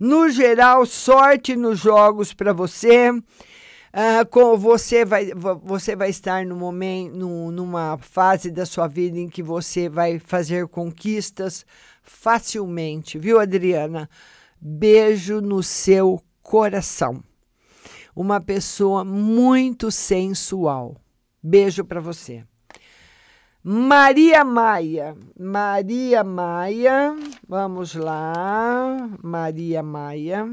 [0.01, 3.11] No geral, sorte nos jogos para você.
[3.93, 8.89] Ah, com você vai vo- você vai estar no momento no- numa fase da sua
[8.89, 11.67] vida em que você vai fazer conquistas
[12.03, 14.09] facilmente, viu, Adriana?
[14.61, 17.23] Beijo no seu coração.
[18.15, 20.97] Uma pessoa muito sensual.
[21.43, 22.45] Beijo para você.
[23.65, 25.17] Maria Maia.
[25.39, 27.17] Maria Maia.
[27.49, 29.09] Vamos lá.
[29.23, 30.47] Maria Maia.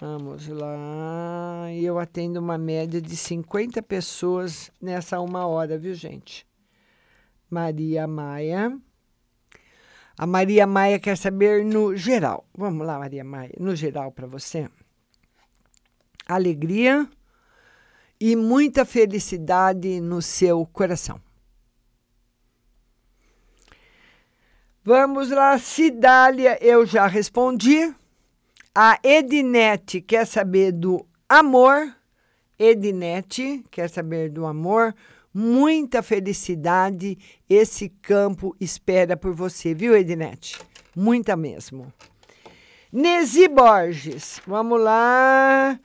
[0.00, 1.72] Vamos lá.
[1.72, 6.46] Eu atendo uma média de 50 pessoas nessa uma hora, viu, gente?
[7.50, 8.78] Maria Maia.
[10.18, 12.46] A Maria Maia quer saber no geral.
[12.56, 13.52] Vamos lá, Maria Maia.
[13.58, 14.68] No geral para você.
[16.26, 17.08] Alegria
[18.20, 21.20] e muita felicidade no seu coração.
[24.82, 27.92] Vamos lá, Cidália, eu já respondi.
[28.74, 31.94] A Edinete quer saber do amor.
[32.58, 34.94] Edinete quer saber do amor.
[35.38, 37.18] Muita felicidade.
[37.46, 40.58] Esse campo espera por você, viu, Edinete?
[40.96, 41.92] Muita mesmo.
[42.90, 45.78] Nesi Borges, vamos lá.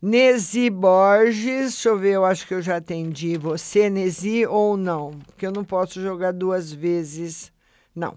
[0.00, 5.10] Nesi Borges, deixa eu ver, eu acho que eu já atendi você, Nesi, ou não,
[5.26, 7.52] porque eu não posso jogar duas vezes.
[7.94, 8.16] Não.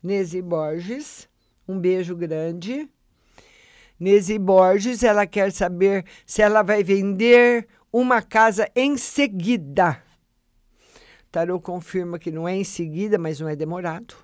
[0.00, 1.28] Nesi Borges,
[1.66, 2.88] um beijo grande.
[3.98, 10.00] Nesi Borges, ela quer saber se ela vai vender uma casa em seguida.
[11.30, 14.14] Tarô confirma que não é em seguida, mas não é demorado.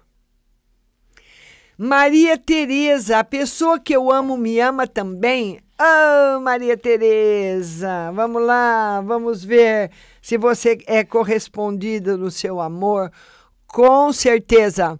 [1.78, 5.60] Maria Tereza, a pessoa que eu amo me ama também.
[5.78, 9.90] Ah, Maria Tereza, vamos lá, vamos ver
[10.22, 13.12] se você é correspondida no seu amor.
[13.66, 14.98] Com certeza.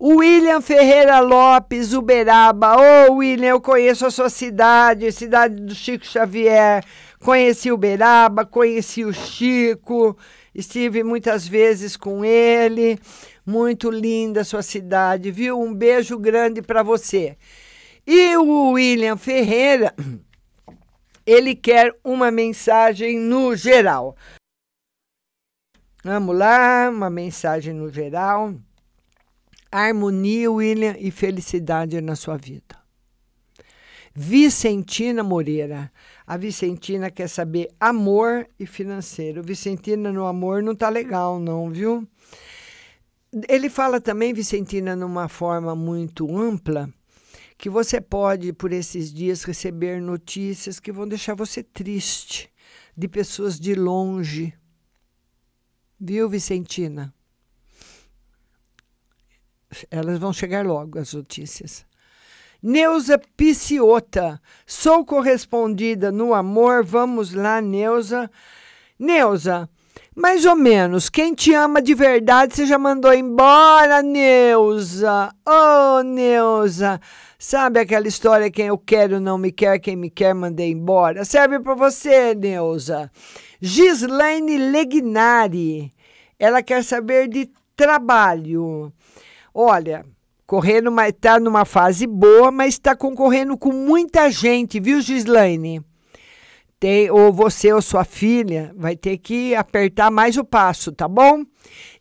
[0.00, 2.76] William Ferreira Lopes, Uberaba.
[3.08, 6.84] Ô, William, eu conheço a sua cidade, cidade do Chico Xavier.
[7.20, 10.16] Conheci Uberaba, conheci o Chico,
[10.58, 12.98] estive muitas vezes com ele.
[13.46, 15.60] Muito linda sua cidade, viu?
[15.60, 17.36] Um beijo grande para você.
[18.04, 19.94] E o William Ferreira,
[21.24, 24.16] ele quer uma mensagem no geral.
[26.02, 28.54] Vamos lá, uma mensagem no geral.
[29.70, 32.76] Harmonia, William, e felicidade na sua vida.
[34.14, 35.92] Vicentina Moreira.
[36.28, 39.42] A Vicentina quer saber amor e financeiro.
[39.42, 42.06] Vicentina no amor não tá legal, não, viu?
[43.48, 46.92] Ele fala também, Vicentina, numa forma muito ampla,
[47.56, 52.52] que você pode, por esses dias, receber notícias que vão deixar você triste,
[52.94, 54.52] de pessoas de longe.
[55.98, 57.14] Viu, Vicentina?
[59.90, 61.86] Elas vão chegar logo, as notícias.
[62.60, 66.84] Neuza Piciota, sou correspondida no amor.
[66.84, 68.28] Vamos lá, Neuza.
[68.98, 69.70] Neuza,
[70.12, 75.32] mais ou menos, quem te ama de verdade você já mandou embora, Neuza.
[75.46, 77.00] Oh, Neuza.
[77.38, 81.24] Sabe aquela história, quem eu quero não me quer, quem me quer mandei embora?
[81.24, 83.08] Serve para você, Neuza.
[83.60, 85.92] Gislaine Legnari,
[86.36, 88.92] ela quer saber de trabalho.
[89.54, 90.04] Olha,
[90.48, 95.82] correndo, está numa fase boa, mas está concorrendo com muita gente, viu, Gislaine?
[96.80, 101.44] Tem, ou você ou sua filha vai ter que apertar mais o passo, tá bom?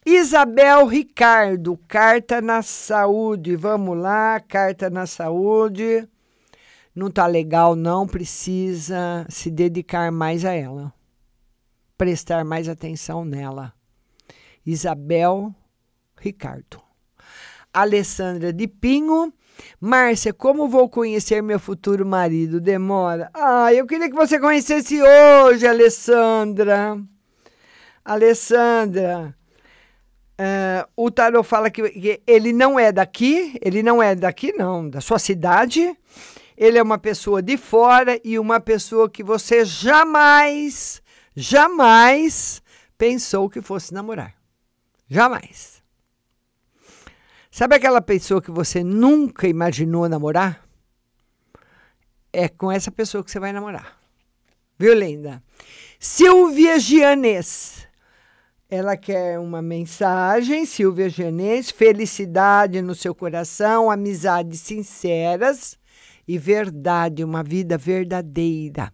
[0.06, 3.58] Isabel Ricardo, carta na saúde.
[3.58, 6.08] Vamos lá, carta na saúde.
[6.96, 8.08] Não tá legal, não.
[8.08, 10.94] Precisa se dedicar mais a ela.
[11.98, 13.74] Prestar mais atenção nela.
[14.66, 15.54] Isabel
[16.16, 16.87] Ricardo.
[17.74, 19.34] Alessandra de Pinho.
[19.80, 22.60] Márcia, como vou conhecer meu futuro marido?
[22.60, 23.30] Demora.
[23.34, 26.98] Ah, eu queria que você conhecesse hoje, Alessandra.
[28.04, 29.36] Alessandra,
[30.40, 34.90] uh, o tarot fala que, que ele não é daqui, ele não é daqui, não,
[34.90, 35.96] da sua cidade.
[36.58, 41.02] Ele é uma pessoa de fora e uma pessoa que você jamais,
[41.36, 42.64] jamais
[42.98, 44.34] pensou que fosse namorar.
[45.08, 45.77] Jamais.
[47.58, 50.64] Sabe aquela pessoa que você nunca imaginou namorar?
[52.32, 53.98] É com essa pessoa que você vai namorar.
[54.78, 55.42] Viu, linda?
[56.00, 57.88] Silvia Gianes.
[58.70, 65.80] Ela quer uma mensagem, Silvia Genês, felicidade no seu coração, amizades sinceras
[66.28, 68.94] e verdade, uma vida verdadeira.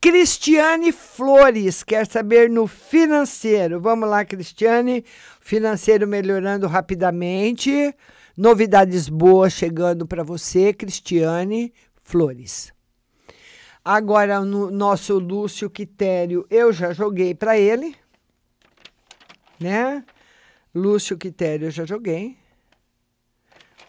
[0.00, 3.80] Cristiane Flores quer saber no financeiro.
[3.80, 5.04] Vamos lá, Cristiane.
[5.46, 7.94] Financeiro melhorando rapidamente.
[8.36, 12.72] Novidades boas chegando para você, Cristiane Flores.
[13.84, 17.94] Agora, no nosso Lúcio Quitério, eu já joguei para ele,
[19.60, 20.04] né?
[20.74, 22.36] Lúcio Quitério, eu já joguei.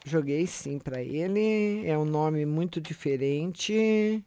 [0.06, 1.88] Joguei sim para ele.
[1.88, 4.24] É um nome muito diferente.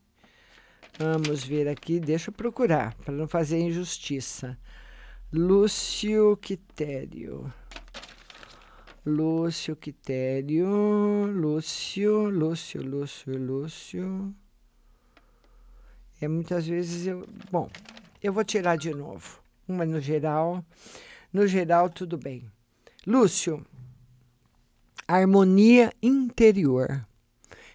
[0.98, 4.58] Vamos ver aqui, deixa eu procurar, para não fazer injustiça.
[5.32, 7.54] Lúcio Quitério.
[9.06, 10.66] Lúcio Quitério.
[11.26, 14.34] Lúcio, Lúcio, Lúcio, Lúcio.
[16.20, 17.28] É muitas vezes eu.
[17.48, 17.70] Bom,
[18.20, 19.40] eu vou tirar de novo.
[19.68, 20.64] Uma no geral.
[21.32, 22.50] No geral, tudo bem.
[23.06, 23.64] Lúcio,
[25.06, 27.06] harmonia interior.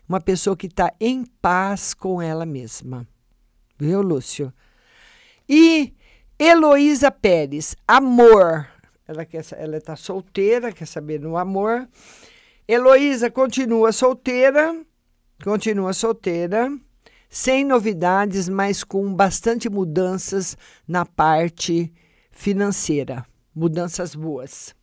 [0.10, 3.08] Uma pessoa que está em paz com ela mesma.
[3.80, 4.54] Viu, Lúcio?
[5.48, 5.95] E
[6.38, 8.68] Heloísa Pérez, amor.
[9.08, 11.88] Ela quer, ela está solteira, quer saber no amor.
[12.68, 14.76] Heloísa continua solteira,
[15.42, 16.70] continua solteira
[17.30, 20.58] sem novidades, mas com bastante mudanças
[20.88, 21.94] na parte
[22.32, 23.26] financeira.
[23.56, 24.76] Mudanças boas.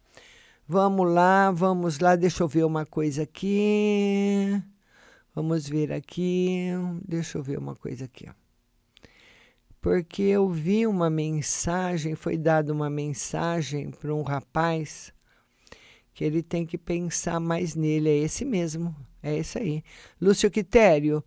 [0.66, 4.62] Vamos lá, vamos lá, deixa eu ver uma coisa aqui.
[5.34, 6.68] Vamos ver aqui,
[7.06, 8.26] deixa eu ver uma coisa aqui.
[9.82, 15.12] Porque eu vi uma mensagem, foi dada uma mensagem para um rapaz
[16.14, 18.08] que ele tem que pensar mais nele.
[18.08, 19.82] É esse mesmo, é esse aí.
[20.20, 21.24] Lúcio Quitério,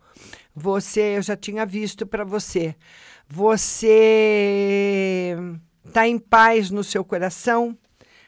[0.56, 2.74] você, eu já tinha visto para você.
[3.28, 5.36] Você
[5.86, 7.78] está em paz no seu coração?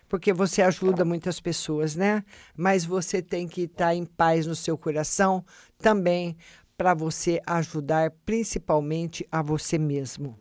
[0.09, 2.21] Porque você ajuda muitas pessoas, né?
[2.53, 5.45] Mas você tem que estar tá em paz no seu coração
[5.77, 6.35] também
[6.77, 10.37] para você ajudar principalmente a você mesmo.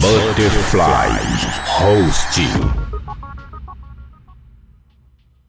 [0.00, 1.12] Butterfly
[1.76, 2.88] Hosting.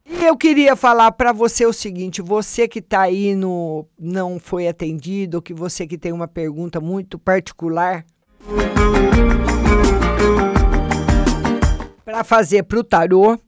[0.05, 4.67] E eu queria falar para você o seguinte: você que está aí no não foi
[4.67, 8.05] atendido, que você que tem uma pergunta muito particular
[12.03, 13.39] para fazer para o tarô,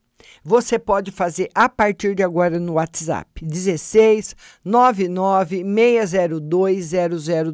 [0.43, 4.35] você pode fazer a partir de agora no WhatsApp 16
[4.65, 6.91] 99 602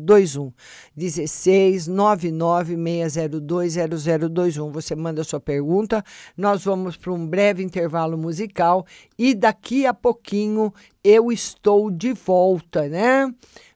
[0.05, 0.53] 0021.
[0.95, 2.77] 16 99
[3.09, 4.72] 602 0021.
[4.72, 6.01] Você manda sua pergunta,
[6.38, 8.85] nós vamos para um breve intervalo musical
[9.19, 10.73] e daqui a pouquinho
[11.03, 13.30] eu estou de volta, né?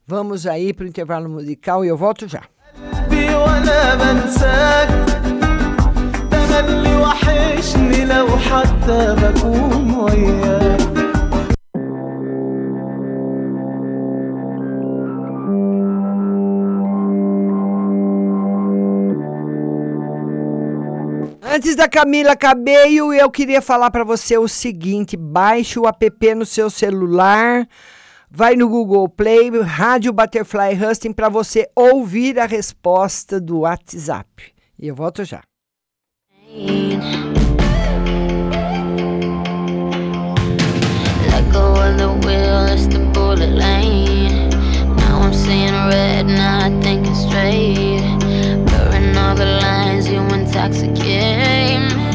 [0.08, 2.44] Vamos aí para o intervalo musical e eu volto já.
[7.61, 10.87] وحشني لو حتى بكون وياك
[21.57, 26.45] Antes da Camila Cabello, eu queria falar para você o seguinte: baixe o app no
[26.45, 27.67] seu celular,
[28.31, 34.53] vai no Google Play, Rádio Butterfly Husting para você ouvir a resposta do WhatsApp.
[34.79, 35.41] E eu volto já.
[42.52, 44.50] The it's the bullet lane.
[45.02, 48.04] Now I'm seeing red, now I thinking straight.
[48.68, 52.12] Blurring all the lines, you intoxicate me.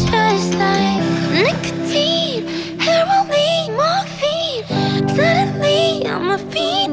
[0.00, 1.02] Just like
[1.46, 2.44] nicotine,
[2.84, 4.64] heroin, morphine.
[5.16, 6.83] Suddenly I'm a fiend,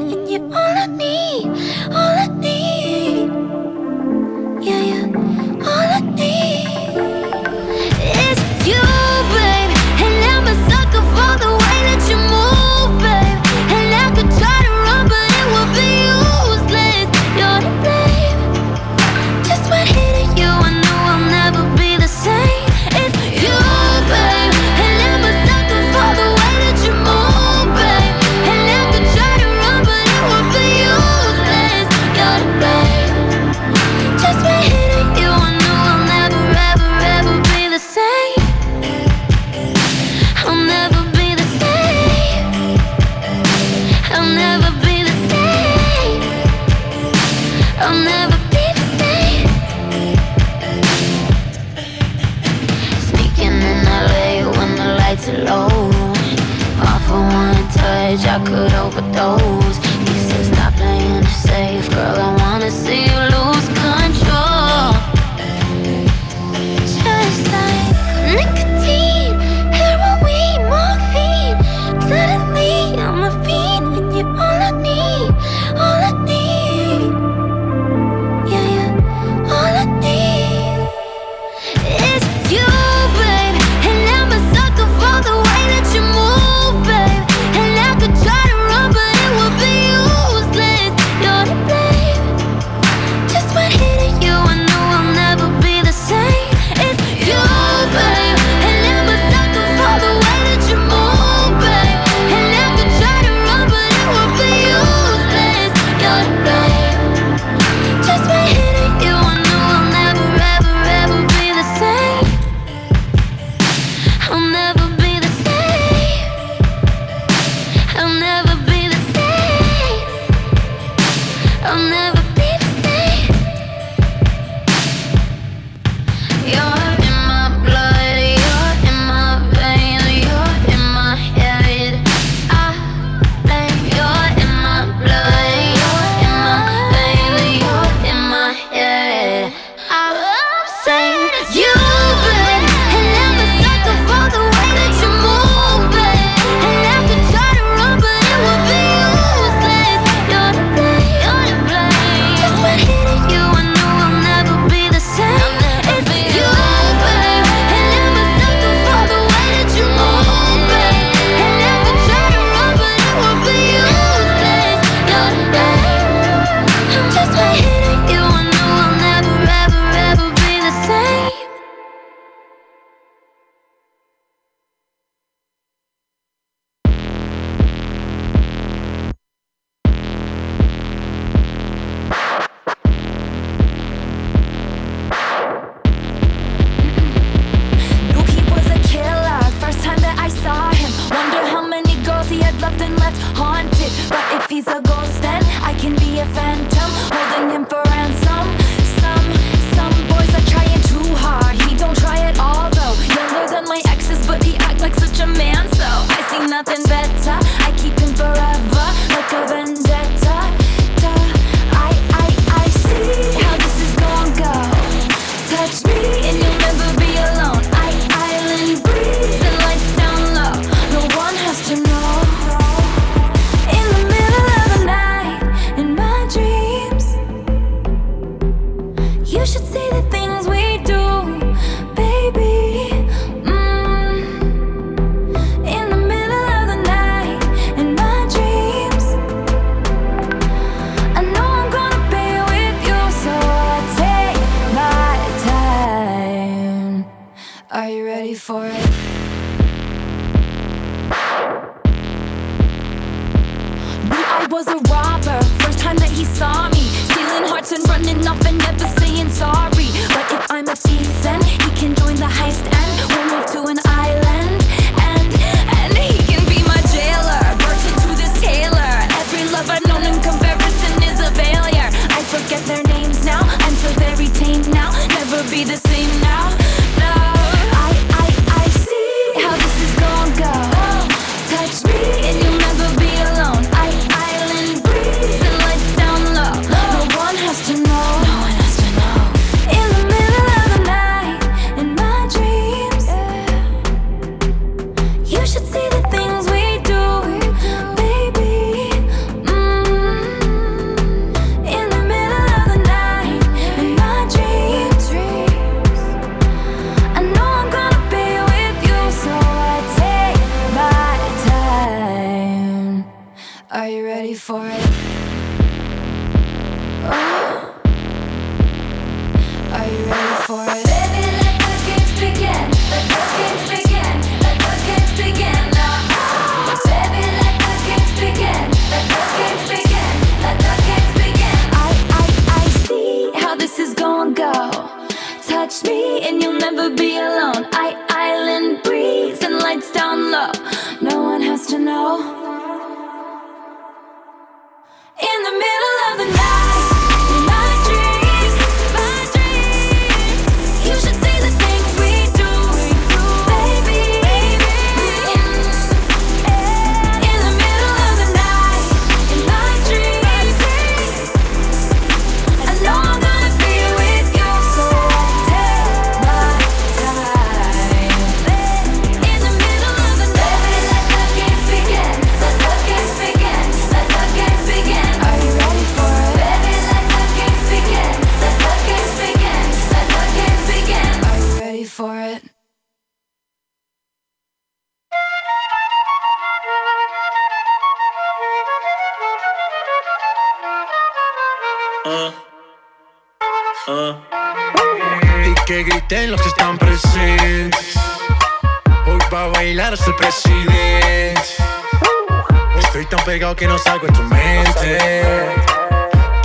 [403.62, 405.22] que no salgo de tu mente.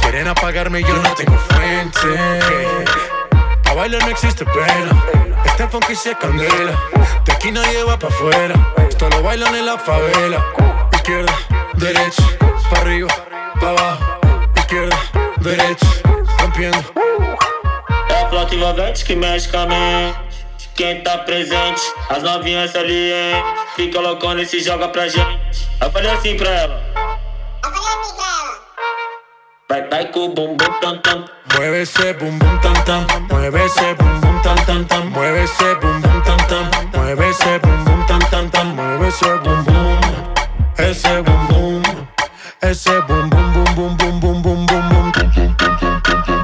[0.01, 2.85] Quieren apagarme y yo no tengo fuente.
[3.65, 4.91] A bailar no existe pena.
[5.43, 6.73] Este funky se candela.
[7.25, 8.53] De aquí nadie va pa' afuera.
[8.87, 10.45] Esto lo bailan en la favela.
[10.93, 11.33] Izquierda,
[11.73, 12.23] derecha,
[12.69, 13.11] pa' arriba,
[13.59, 14.03] pa' abajo.
[14.55, 14.97] Izquierda,
[15.37, 15.87] derecha,
[16.39, 16.83] rompiendo.
[18.09, 19.15] É a flauta envolvente que.
[20.77, 21.81] quem tá presente.
[22.07, 23.43] As novinhas ali, hein?
[23.75, 25.67] Fica loucona e se joga pra gente.
[25.81, 26.81] Eu falei assim pra ela.
[27.63, 28.59] Eu falei assim pra ela.
[29.67, 31.25] Vai, vai com o bumbum tam tam.
[31.55, 33.05] Mueve esse bumbum tam tam.
[33.29, 35.05] Mueve esse bumbum tam tam tam.
[35.09, 36.69] Mueve esse bumbum tam tam.
[36.93, 38.65] Mueve esse bumbum tam tam tam.
[38.67, 39.97] Mueve esse bumbum.
[40.77, 41.81] Esse bumbum.
[42.61, 45.11] Esse bumbum bum bum bum bum bum bum bum.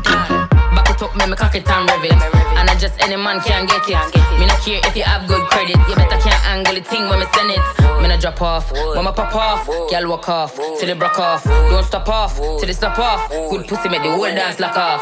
[0.07, 2.42] Ah, back it up, make me cock and rev.
[2.83, 3.95] I just any man can get it.
[4.35, 5.79] Me not care if you have good credit.
[5.87, 7.63] You better can't angle the thing when me send it.
[8.03, 9.63] Me not drop off, when me pop off.
[9.87, 11.45] Girl walk off, till it broke off.
[11.45, 13.31] Don't stop off, till it stop off.
[13.31, 14.99] Good pussy make the whole dance lock off.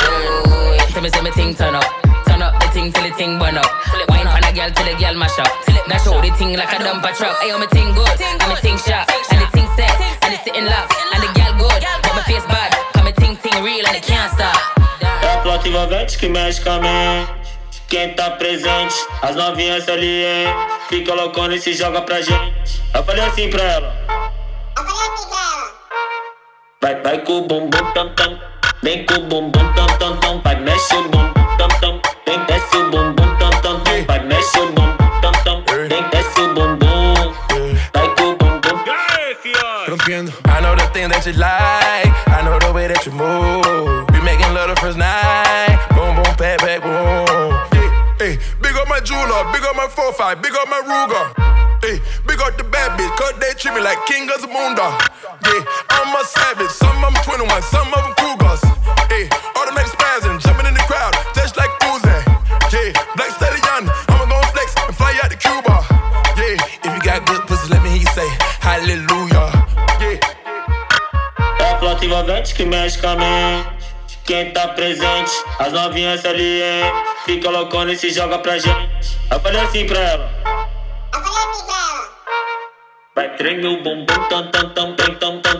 [0.00, 1.84] Whoa, tell me say me thing turn up.
[2.24, 3.68] Turn up the thing till the thing burn up.
[4.08, 5.52] Wine pan a girl till the girl mash up.
[5.92, 7.36] Now show the thing like a dumper truck.
[7.44, 9.92] Ayo, me thing good, and me thing sharp, and the thing set,
[10.24, 12.72] and it's sitting locked, and the girl good, but my face bad.
[12.96, 14.79] Come me thing thing real and it can't stop.
[15.00, 17.40] É a flauta envolvente que mexe com a mente.
[17.88, 20.54] Quem tá presente, as novinhas ali, hein?
[20.88, 22.82] Fica loucona e se joga pra gente.
[22.94, 23.94] Eu falei assim pra ela.
[26.80, 28.38] Vai, vai com o bumbum tam tam.
[28.82, 30.40] Vem com o bumbum tam tam tam.
[30.40, 32.00] Vai, mexe o bumbum tam tam.
[32.26, 34.04] Vem, desce o bumbum tam tam tam.
[34.06, 35.64] Vai, mexe o bumbum tam tam.
[35.88, 37.34] Vem, desce o bumbum.
[37.92, 38.84] Vai com o bumbum.
[39.88, 40.32] Rompiendo.
[40.46, 42.12] I know the thing that you like.
[42.28, 43.99] I know the way that you move.
[44.50, 45.78] Love the first night.
[45.94, 47.54] Boom, boom, pat, pat, boom.
[48.18, 51.24] Hey, big up my jeweler, big up my 4-5, big up my Ruger.
[51.86, 54.74] Hey, big up the bad bitch, cause they treat me like king of the moon
[54.74, 54.98] dog.
[55.46, 55.62] Yeah,
[55.94, 57.89] I'm a savage, some them 21, some
[74.60, 75.32] tá presente.
[75.58, 76.92] As novinhas ali, hein?
[77.24, 79.18] Fica loucona e se joga pra gente.
[79.30, 80.30] Eu falei assim pra ela.
[81.14, 82.10] Eu falei assim pra ela.
[83.14, 85.59] Vai tremer o bumbum, tam, tam, tam, tam, tam, tam.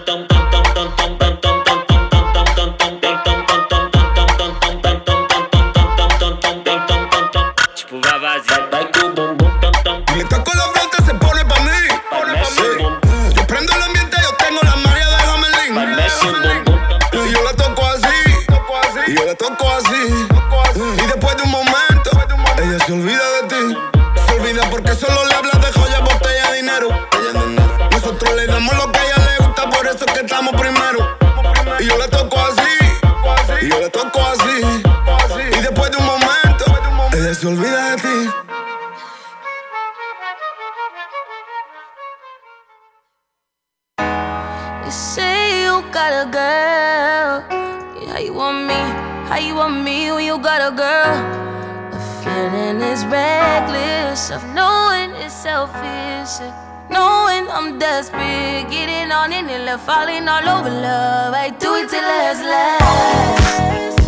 [49.47, 51.15] You want me when you got a girl?
[51.91, 56.41] The feeling is reckless of knowing it's selfish.
[56.91, 61.35] Knowing I'm desperate, getting on it and left falling all over love.
[61.35, 64.00] I do it till last last.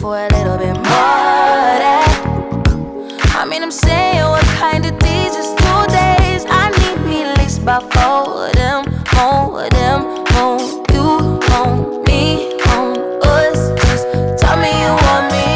[0.00, 2.06] for a little bit more eh?
[3.36, 6.46] I mean I'm saying what kind of days is two days.
[6.48, 10.00] I need me at least by four of them, more of them,
[10.32, 10.58] more
[10.94, 11.04] you
[11.50, 13.60] want me on us.
[13.82, 14.06] Just
[14.40, 15.46] tell me you want me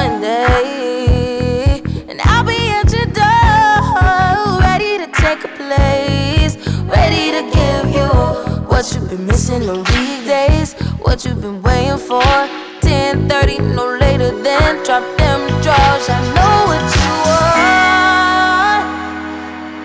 [0.00, 1.82] one day.
[2.08, 6.56] And I'll be at your door Ready to take a place.
[6.96, 8.08] Ready to give you
[8.70, 12.71] what you've been missing on weekdays What you've been waiting for.
[12.92, 16.06] 10:30, no later than drop them drawers.
[16.16, 18.84] I know what you want.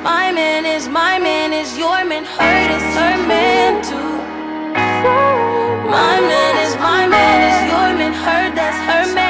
[0.09, 2.23] My man is my man is your man.
[2.35, 4.13] Hurt is her man too.
[5.95, 8.13] My man is my man is your man.
[8.25, 9.26] Her that's her man.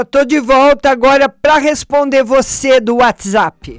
[0.00, 3.78] Eu tô de volta agora para responder você do WhatsApp.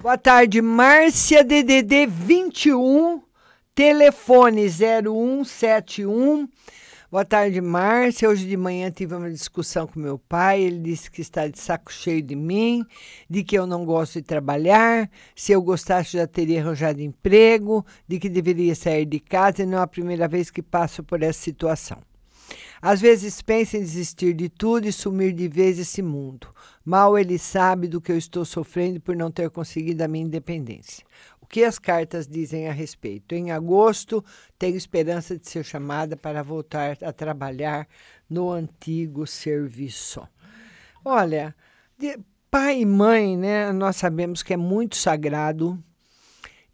[0.00, 3.20] Boa tarde, Márcia DDD 21,
[3.74, 6.48] telefone 0171.
[7.10, 8.28] Boa tarde, Márcia.
[8.28, 10.62] Hoje de manhã tive uma discussão com meu pai.
[10.62, 12.86] Ele disse que está de saco cheio de mim,
[13.28, 15.10] de que eu não gosto de trabalhar.
[15.34, 19.78] Se eu gostasse, já teria arranjado emprego, de que deveria sair de casa e não
[19.78, 21.98] é a primeira vez que passo por essa situação.
[22.80, 26.46] Às vezes pensa em desistir de tudo e sumir de vez esse mundo.
[26.84, 31.04] Mal ele sabe do que eu estou sofrendo por não ter conseguido a minha independência.
[31.50, 33.34] Que as cartas dizem a respeito?
[33.34, 34.24] Em agosto,
[34.56, 37.88] tenho esperança de ser chamada para voltar a trabalhar
[38.28, 40.22] no antigo serviço.
[41.04, 41.52] Olha,
[41.98, 45.76] de- pai e mãe, né, nós sabemos que é muito sagrado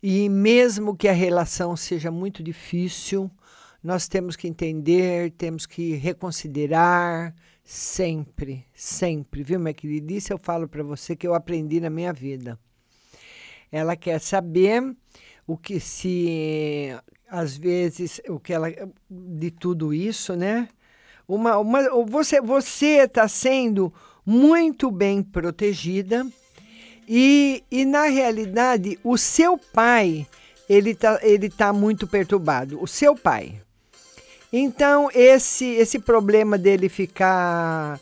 [0.02, 3.30] e mesmo que a relação seja muito difícil,
[3.82, 7.34] nós temos que entender, temos que reconsiderar
[7.64, 10.12] sempre, sempre, viu, minha querida?
[10.12, 12.58] Isso eu falo para você que eu aprendi na minha vida.
[13.76, 14.96] Ela quer saber
[15.46, 16.96] o que se
[17.28, 18.68] às vezes o que ela
[19.10, 20.68] de tudo isso, né?
[21.28, 23.92] Uma, uma você você está sendo
[24.24, 26.26] muito bem protegida
[27.06, 30.26] e, e na realidade o seu pai
[30.68, 32.82] ele tá ele tá muito perturbado.
[32.82, 33.60] O seu pai.
[34.50, 38.00] Então esse esse problema dele ficar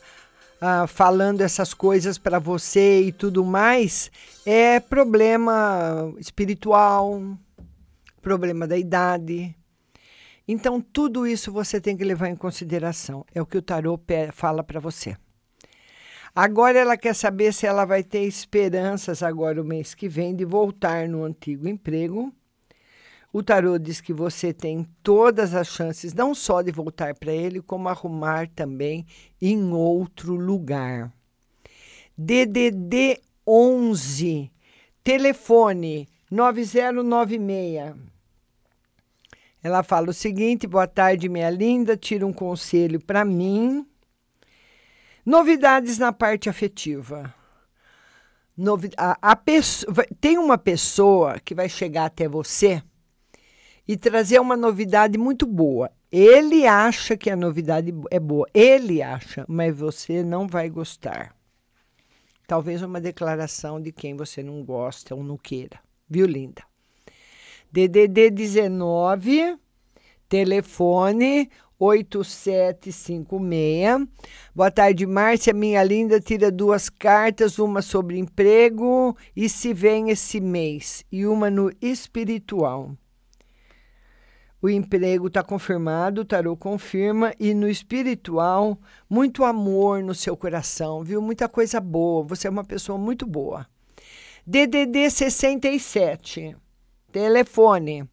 [0.61, 4.09] ah, falando essas coisas para você e tudo mais
[4.45, 7.19] é problema espiritual,
[8.21, 9.55] problema da idade.
[10.47, 13.25] Então, tudo isso você tem que levar em consideração.
[13.33, 13.99] É o que o tarô
[14.31, 15.17] fala para você.
[16.35, 20.45] Agora ela quer saber se ela vai ter esperanças agora o mês que vem de
[20.45, 22.31] voltar no antigo emprego.
[23.31, 27.61] O tarô diz que você tem todas as chances, não só de voltar para ele,
[27.61, 29.05] como arrumar também
[29.41, 31.11] em outro lugar.
[32.17, 34.51] DDD 11,
[35.03, 37.95] telefone 9096.
[39.63, 41.97] Ela fala o seguinte: boa tarde, minha linda.
[41.97, 43.85] Tira um conselho para mim.
[45.25, 47.33] Novidades na parte afetiva.
[48.55, 49.37] Novi a, a
[50.21, 52.81] tem uma pessoa que vai chegar até você
[53.87, 55.91] e trazer uma novidade muito boa.
[56.11, 58.47] Ele acha que a novidade é boa.
[58.53, 61.35] Ele acha, mas você não vai gostar.
[62.47, 65.79] Talvez uma declaração de quem você não gosta ou não queira.
[66.09, 66.63] Viu, linda?
[67.71, 69.57] DDD 19,
[70.29, 74.07] telefone 8756.
[74.53, 76.21] Boa tarde, Márcia, minha linda.
[76.21, 82.95] Tira duas cartas, uma sobre emprego e se vem esse mês, e uma no espiritual.
[84.65, 91.03] O emprego está confirmado, o tarô confirma, e no espiritual, muito amor no seu coração,
[91.03, 91.21] viu?
[91.21, 92.23] Muita coisa boa.
[92.23, 93.67] Você é uma pessoa muito boa.
[94.43, 96.57] DDD 67,
[97.11, 98.09] telefone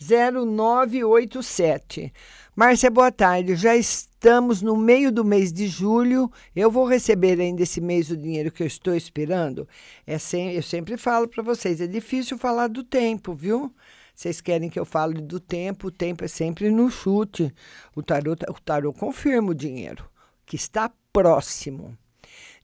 [0.00, 2.12] 0987.
[2.56, 3.54] Márcia, boa tarde.
[3.54, 6.28] Já estamos no meio do mês de julho.
[6.56, 9.68] Eu vou receber ainda esse mês o dinheiro que eu estou esperando.
[10.04, 13.72] É sem, eu sempre falo para vocês, é difícil falar do tempo, viu?
[14.14, 15.88] Vocês querem que eu fale do tempo?
[15.88, 17.52] O tempo é sempre no chute.
[17.96, 20.08] O tarô, o tarô confirma o dinheiro,
[20.46, 21.98] que está próximo.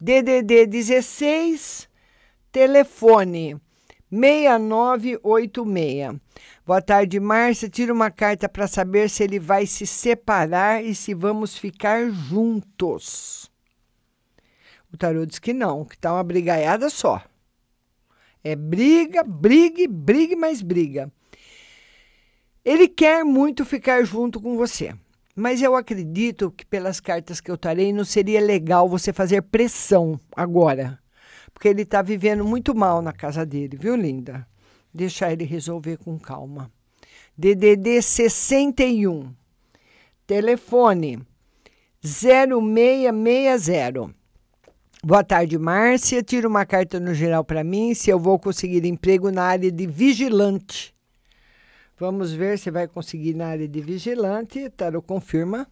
[0.00, 1.88] DDD 16,
[2.52, 3.60] telefone
[4.10, 6.20] 6986.
[6.64, 7.68] Boa tarde, Márcia.
[7.68, 13.50] Tira uma carta para saber se ele vai se separar e se vamos ficar juntos.
[14.92, 17.22] O tarô diz que não, que tá uma brigaiada só.
[18.42, 21.12] É briga, brigue, brigue mais briga.
[22.64, 24.94] Ele quer muito ficar junto com você.
[25.34, 30.20] Mas eu acredito que pelas cartas que eu tarei não seria legal você fazer pressão
[30.36, 30.98] agora.
[31.54, 34.46] Porque ele está vivendo muito mal na casa dele, viu, linda?
[34.92, 36.70] Deixar ele resolver com calma.
[37.36, 39.32] DDD 61.
[40.26, 41.20] Telefone
[42.02, 44.14] 0660.
[45.02, 46.22] Boa tarde, Márcia.
[46.22, 49.86] Tira uma carta no geral para mim se eu vou conseguir emprego na área de
[49.86, 50.94] vigilante.
[52.00, 54.70] Vamos ver se vai conseguir na área de vigilante.
[54.70, 55.70] Tarô confirma.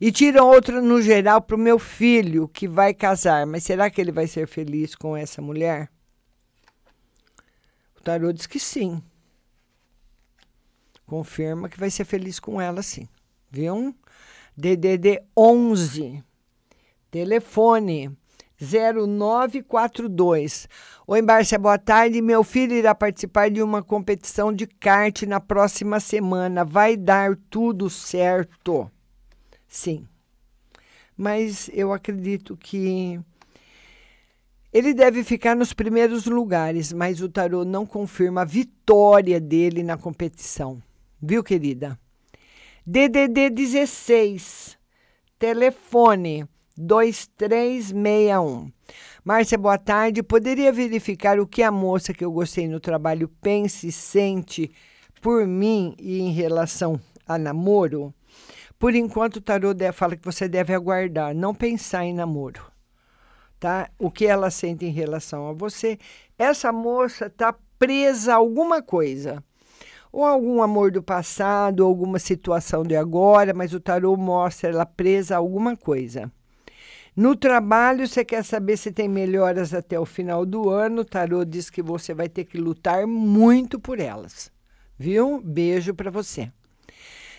[0.00, 3.46] E tira outra no geral para o meu filho que vai casar.
[3.46, 5.88] Mas será que ele vai ser feliz com essa mulher?
[7.96, 9.00] O tarô diz que sim.
[11.06, 13.08] Confirma que vai ser feliz com ela, sim.
[13.48, 13.94] Viu?
[14.56, 16.24] DDD 11.
[17.08, 18.18] Telefone
[18.60, 20.68] 0942.
[21.06, 22.22] Oi, Márcia, boa tarde.
[22.22, 26.64] Meu filho irá participar de uma competição de kart na próxima semana.
[26.64, 28.90] Vai dar tudo certo.
[29.68, 30.06] Sim.
[31.16, 33.20] Mas eu acredito que
[34.72, 39.96] ele deve ficar nos primeiros lugares, mas o tarô não confirma a vitória dele na
[39.96, 40.82] competição.
[41.20, 41.98] Viu, querida?
[42.86, 44.76] DDD 16.
[45.38, 46.46] Telefone
[46.76, 48.70] 2361.
[49.24, 50.22] Márcia, boa tarde.
[50.22, 54.70] Poderia verificar o que a moça que eu gostei no trabalho pensa e sente
[55.20, 58.14] por mim e em relação a namoro?
[58.78, 62.62] Por enquanto, o tarô fala que você deve aguardar, não pensar em namoro.
[63.58, 63.88] Tá?
[63.98, 65.98] O que ela sente em relação a você.
[66.38, 69.42] Essa moça está presa a alguma coisa.
[70.12, 74.86] Ou algum amor do passado, ou alguma situação de agora, mas o tarô mostra ela
[74.86, 76.30] presa a alguma coisa.
[77.16, 81.00] No trabalho, você quer saber se tem melhoras até o final do ano.
[81.00, 84.52] O tarô diz que você vai ter que lutar muito por elas.
[84.98, 85.40] Viu?
[85.42, 86.52] Beijo para você.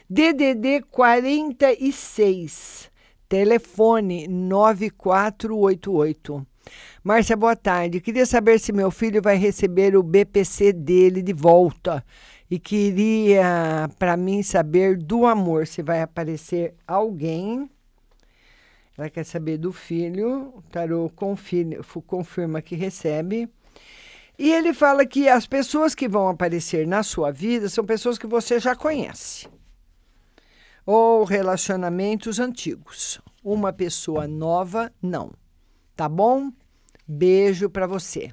[0.09, 2.89] DDD 46,
[3.29, 6.47] telefone 9488.
[7.03, 8.01] Márcia, boa tarde.
[8.01, 12.03] Queria saber se meu filho vai receber o BPC dele de volta.
[12.49, 17.69] E queria, para mim, saber do amor, se vai aparecer alguém
[18.97, 23.47] ela quer saber do filho, o tarô confirma, confirma que recebe.
[24.39, 28.25] E ele fala que as pessoas que vão aparecer na sua vida são pessoas que
[28.25, 29.47] você já conhece.
[30.83, 33.21] Ou relacionamentos antigos.
[33.43, 35.31] Uma pessoa nova, não.
[35.95, 36.51] Tá bom?
[37.07, 38.31] Beijo para você.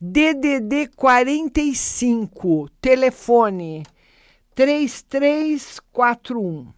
[0.00, 3.84] DDD 45, telefone
[4.54, 6.73] 3341.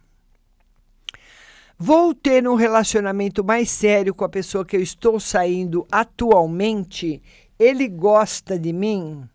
[1.79, 7.21] Vou ter um relacionamento mais sério com a pessoa que eu estou saindo atualmente?
[7.59, 9.29] Ele gosta de mim?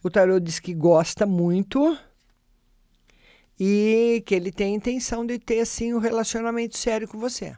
[0.00, 1.98] O tarô diz que gosta muito
[3.58, 7.56] e que ele tem intenção de ter assim um relacionamento sério com você.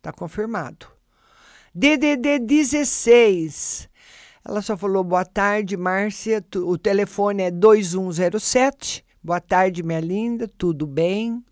[0.00, 0.86] Tá confirmado.
[1.74, 3.90] DDD 16.
[4.42, 6.42] Ela só falou boa tarde, Márcia.
[6.56, 9.04] O telefone é 2107.
[9.22, 10.48] Boa tarde, minha linda.
[10.48, 11.44] Tudo bem?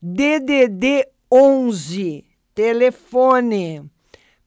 [0.00, 3.90] DDD 11, telefone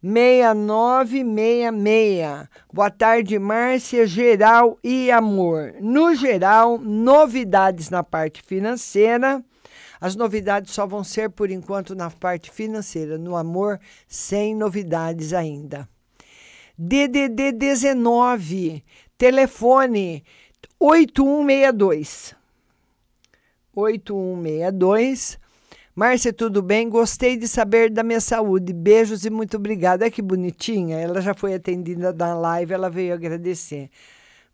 [0.02, 2.48] 6966.
[2.72, 5.74] Boa tarde, Márcia, geral e amor.
[5.82, 9.44] No geral, novidades na parte financeira.
[10.00, 15.86] As novidades só vão ser por enquanto na parte financeira, no amor, sem novidades ainda.
[16.78, 18.86] DDD 19,
[19.18, 20.24] telefone
[20.80, 22.40] 8162.
[23.76, 25.41] 8162.
[25.94, 26.88] Márcia, tudo bem?
[26.88, 28.72] Gostei de saber da minha saúde.
[28.72, 30.06] Beijos e muito obrigada.
[30.06, 30.98] É que bonitinha.
[30.98, 33.90] Ela já foi atendida na live, ela veio agradecer.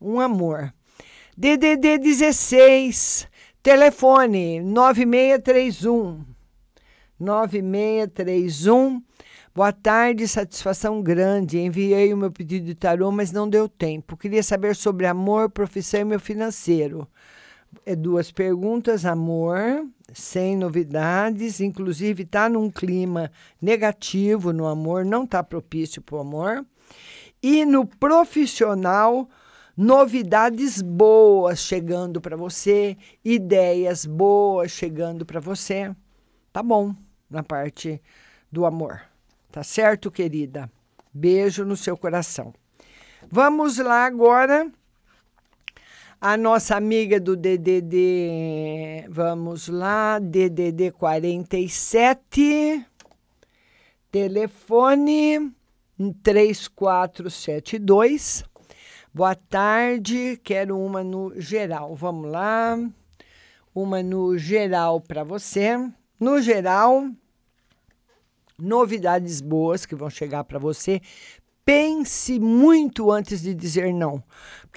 [0.01, 0.73] Um amor.
[1.38, 3.27] DDD 16,
[3.61, 6.26] telefone 9631.
[7.19, 9.03] 9631.
[9.53, 11.59] Boa tarde, satisfação grande.
[11.59, 14.18] Enviei o meu pedido de tarô, mas não deu tempo.
[14.18, 17.07] Queria saber sobre amor, profissão e meu financeiro
[17.85, 23.31] é duas perguntas, amor, sem novidades, inclusive está num clima
[23.61, 26.65] negativo no amor, não está propício para o amor.
[27.41, 29.30] E no profissional,
[29.76, 35.95] novidades boas chegando para você, ideias boas chegando para você.
[36.52, 36.95] Tá bom
[37.30, 38.02] na parte
[38.52, 39.02] do amor.
[39.52, 40.69] Tá certo, querida?
[41.14, 42.53] Beijo no seu coração.
[43.30, 44.72] Vamos lá agora.
[46.19, 52.84] A nossa amiga do DDD, vamos lá, DDD 47,
[54.11, 55.53] telefone
[56.23, 58.44] 3472.
[59.14, 61.95] Boa tarde, quero uma no geral.
[61.95, 62.80] Vamos lá.
[63.76, 65.77] Uma no geral para você.
[66.19, 67.11] No geral,
[68.57, 70.99] novidades boas que vão chegar para você.
[71.64, 74.23] Pense muito antes de dizer não.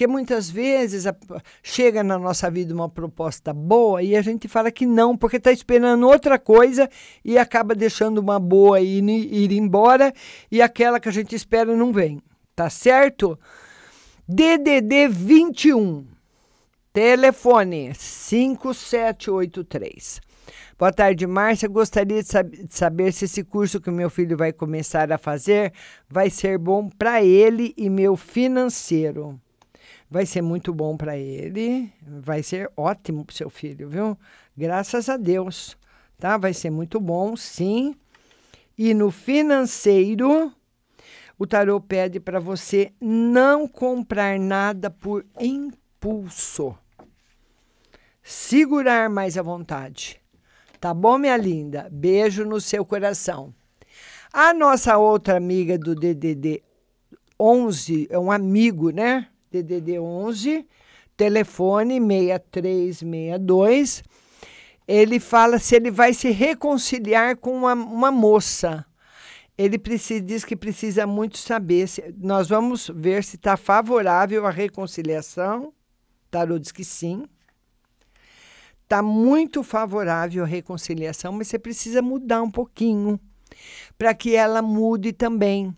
[0.00, 1.14] Porque muitas vezes a,
[1.62, 5.52] chega na nossa vida uma proposta boa e a gente fala que não, porque está
[5.52, 6.88] esperando outra coisa
[7.22, 10.10] e acaba deixando uma boa ir, ir embora
[10.50, 12.22] e aquela que a gente espera não vem.
[12.56, 13.38] Tá certo?
[14.26, 16.06] DDD 21,
[16.94, 20.22] telefone 5783.
[20.78, 21.68] Boa tarde, Márcia.
[21.68, 25.74] Gostaria de, sab de, saber se esse curso que meu filho vai começar a fazer
[26.08, 29.38] vai ser bom para ele e meu financeiro.
[30.10, 34.18] Vai ser muito bom para ele, vai ser ótimo para seu filho, viu?
[34.56, 35.78] Graças a Deus,
[36.18, 36.36] tá?
[36.36, 37.94] Vai ser muito bom, sim.
[38.76, 40.52] E no financeiro,
[41.38, 46.76] o tarô pede para você não comprar nada por impulso.
[48.20, 50.20] Segurar mais à vontade.
[50.80, 51.88] Tá bom, minha linda?
[51.88, 53.54] Beijo no seu coração.
[54.32, 56.62] A nossa outra amiga do DDD
[57.38, 59.28] 11, é um amigo, né?
[59.50, 60.66] DDD 11,
[61.16, 64.04] telefone 6362.
[64.86, 68.86] Ele fala se ele vai se reconciliar com uma, uma moça.
[69.56, 71.86] Ele precisa, diz que precisa muito saber.
[71.86, 75.72] Se, nós vamos ver se está favorável à reconciliação.
[76.30, 77.24] Tarô diz que sim
[78.90, 83.20] está muito favorável à reconciliação, mas você precisa mudar um pouquinho
[83.96, 85.72] para que ela mude também.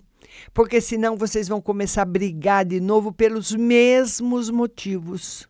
[0.52, 5.48] Porque senão vocês vão começar a brigar de novo pelos mesmos motivos.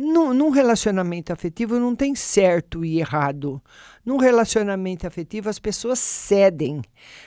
[0.00, 3.60] Num, num relacionamento afetivo não tem certo e errado.
[4.06, 6.82] Num relacionamento afetivo, as pessoas cedem.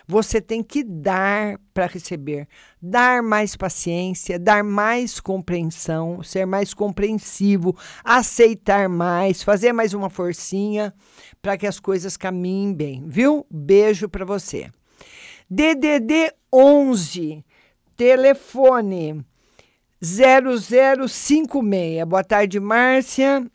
[0.07, 2.47] Você tem que dar para receber.
[2.81, 7.75] Dar mais paciência, dar mais compreensão, ser mais compreensivo,
[8.05, 10.93] aceitar mais, fazer mais uma forcinha
[11.41, 13.45] para que as coisas caminhem bem, viu?
[13.51, 14.71] Beijo para você.
[15.53, 17.43] DDD 11,
[17.97, 19.25] telefone
[20.01, 22.07] 0056.
[22.07, 23.45] Boa tarde, Márcia.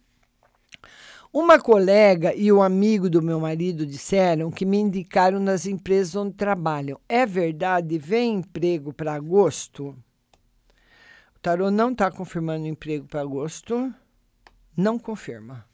[1.33, 6.35] Uma colega e um amigo do meu marido disseram que me indicaram nas empresas onde
[6.35, 7.01] trabalham.
[7.09, 7.97] É verdade?
[7.97, 9.97] Vem emprego para agosto?
[11.35, 13.91] O tarô não está confirmando emprego para agosto.
[14.77, 15.65] Não confirma.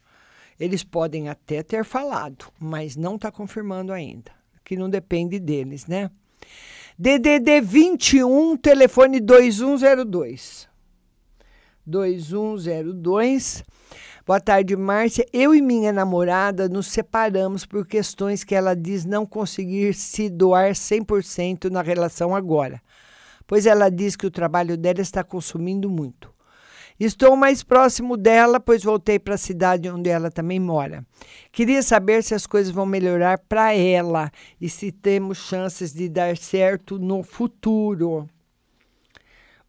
[0.57, 4.31] Eles podem até ter falado, mas não está confirmando ainda.
[4.63, 6.09] Que não depende deles, né?
[6.97, 10.69] DDD 21, telefone 2102.
[11.85, 13.63] 2102.
[14.25, 15.25] Boa tarde, Márcia.
[15.33, 20.71] Eu e minha namorada nos separamos por questões que ela diz não conseguir se doar
[20.71, 22.81] 100% na relação agora,
[23.45, 26.32] pois ela diz que o trabalho dela está consumindo muito.
[26.99, 31.05] Estou mais próximo dela, pois voltei para a cidade onde ela também mora.
[31.51, 36.37] Queria saber se as coisas vão melhorar para ela e se temos chances de dar
[36.37, 38.27] certo no futuro.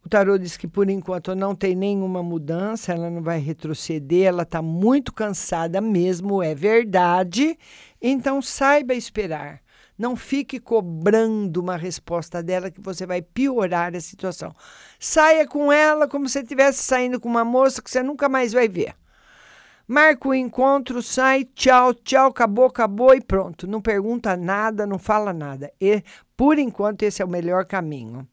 [0.05, 4.43] O tarô diz que por enquanto não tem nenhuma mudança, ela não vai retroceder, ela
[4.43, 7.57] está muito cansada mesmo, é verdade.
[7.99, 9.64] Então saiba esperar.
[9.97, 14.53] Não fique cobrando uma resposta dela que você vai piorar a situação.
[14.99, 18.67] Saia com ela como se estivesse saindo com uma moça que você nunca mais vai
[18.67, 18.95] ver.
[19.87, 23.67] Marca o encontro, sai, tchau, tchau, acabou, acabou e pronto.
[23.67, 25.71] Não pergunta nada, não fala nada.
[25.79, 26.03] E,
[26.35, 28.27] por enquanto, esse é o melhor caminho.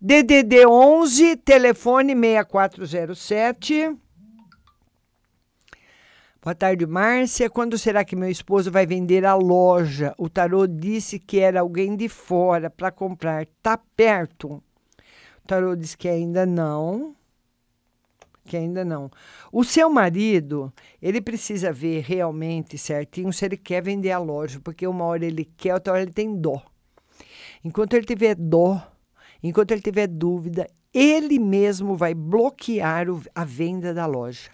[0.00, 3.96] DDD 11, telefone 6407.
[6.44, 7.48] Boa tarde, Márcia.
[7.48, 10.12] Quando será que meu esposo vai vender a loja?
[10.18, 13.46] O tarô disse que era alguém de fora para comprar.
[13.62, 14.54] Tá perto?
[14.54, 17.14] O tarô disse que ainda não.
[18.44, 19.08] Que ainda não.
[19.52, 24.84] O seu marido, ele precisa ver realmente certinho se ele quer vender a loja, porque
[24.84, 26.60] uma hora ele quer, outra hora ele tem dó.
[27.62, 28.84] Enquanto ele tiver dó,
[29.40, 34.50] enquanto ele tiver dúvida, ele mesmo vai bloquear a venda da loja.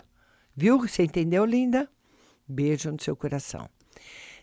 [0.60, 0.80] Viu?
[0.80, 1.88] Você entendeu, linda?
[2.48, 3.68] Beijo no seu coração.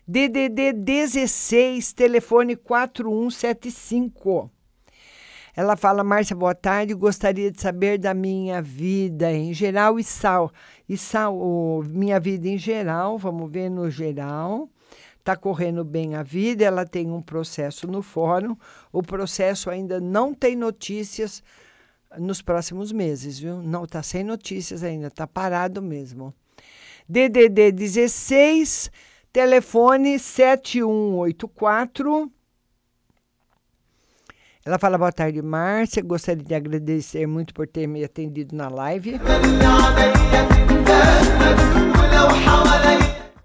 [0.08, 4.50] DDD 16, telefone 4175.
[5.54, 6.94] Ela fala, Márcia, boa tarde.
[6.94, 10.50] Gostaria de saber da minha vida em geral e sal.
[10.88, 14.70] E sal, oh, minha vida em geral, vamos ver no geral.
[15.18, 18.56] Está correndo bem a vida, ela tem um processo no fórum.
[18.90, 21.42] O processo ainda não tem notícias
[22.18, 23.62] nos próximos meses, viu?
[23.62, 26.34] Não está sem notícias ainda, está parado mesmo.
[27.08, 28.90] DDD 16,
[29.32, 32.30] telefone 7184.
[34.64, 36.02] Ela fala boa tarde, Márcia.
[36.02, 39.20] Gostaria de agradecer muito por ter me atendido na live.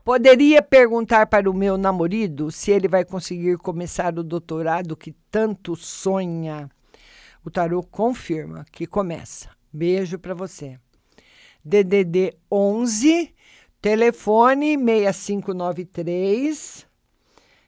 [0.04, 5.76] Poderia perguntar para o meu namorado se ele vai conseguir começar o doutorado que tanto
[5.76, 6.68] sonha.
[7.44, 9.50] O tarô confirma que começa.
[9.74, 10.78] Beijo para você.
[11.64, 13.34] DDD 11,
[13.82, 16.86] telefone 6593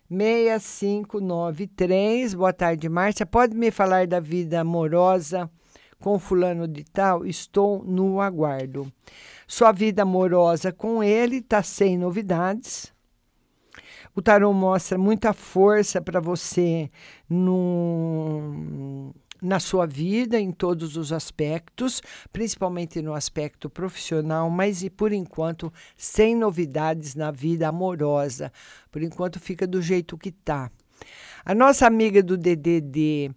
[0.09, 2.33] 6593.
[2.35, 3.25] Boa tarde, Márcia.
[3.25, 5.49] Pode me falar da vida amorosa
[5.99, 7.25] com fulano de tal?
[7.25, 8.93] Estou no aguardo.
[9.47, 12.93] Sua vida amorosa com ele está sem novidades.
[14.15, 16.91] O tarô mostra muita força para você
[17.27, 19.11] no,
[19.43, 22.01] na sua vida, em todos os aspectos,
[22.31, 28.51] principalmente no aspecto profissional, mas e por enquanto sem novidades na vida amorosa.
[28.89, 30.71] Por enquanto fica do jeito que tá.
[31.43, 33.31] A nossa amiga do DDD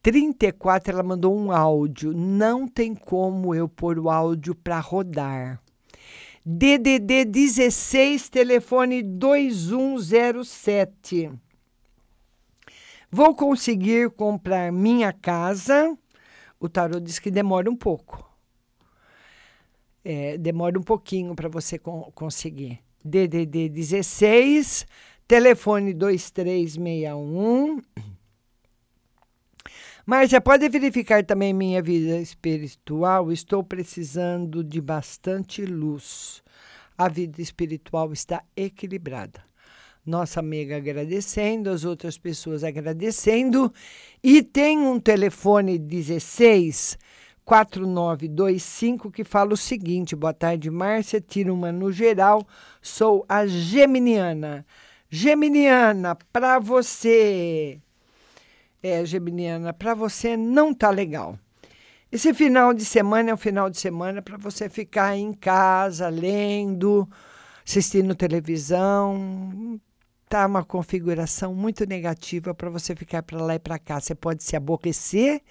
[0.00, 2.12] 34, ela mandou um áudio.
[2.12, 5.60] Não tem como eu pôr o áudio para rodar.
[6.44, 11.32] DDD 16, telefone 2107.
[13.14, 15.94] Vou conseguir comprar minha casa.
[16.58, 18.26] O tarô diz que demora um pouco.
[20.02, 22.80] É, demora um pouquinho para você con conseguir.
[23.04, 24.86] DDD 16,
[25.28, 27.82] telefone 2361.
[30.06, 33.30] Márcia, pode verificar também minha vida espiritual?
[33.30, 36.42] Estou precisando de bastante luz.
[36.96, 39.51] A vida espiritual está equilibrada.
[40.04, 43.72] Nossa amiga agradecendo, as outras pessoas agradecendo.
[44.22, 46.98] E tem um telefone 16
[47.44, 51.20] 4925 que fala o seguinte: Boa tarde, Márcia.
[51.20, 52.46] Tira uma no geral.
[52.80, 54.66] Sou a Geminiana.
[55.08, 57.80] Geminiana, para você
[58.82, 61.38] é, Geminiana, para você não tá legal.
[62.10, 67.08] Esse final de semana é um final de semana para você ficar em casa, lendo,
[67.64, 69.80] assistindo televisão
[70.31, 73.99] Tá uma configuração muito negativa para você ficar para lá e para cá.
[73.99, 75.41] Você pode se aborrecer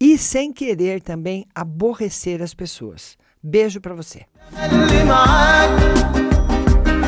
[0.00, 3.18] e, sem querer, também aborrecer as pessoas.
[3.42, 4.26] Beijo para você.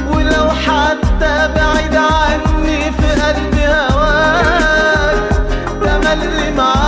[0.08, 5.30] ولو حتى بعيد عني في قلبي هواك
[5.82, 6.81] تملي معاك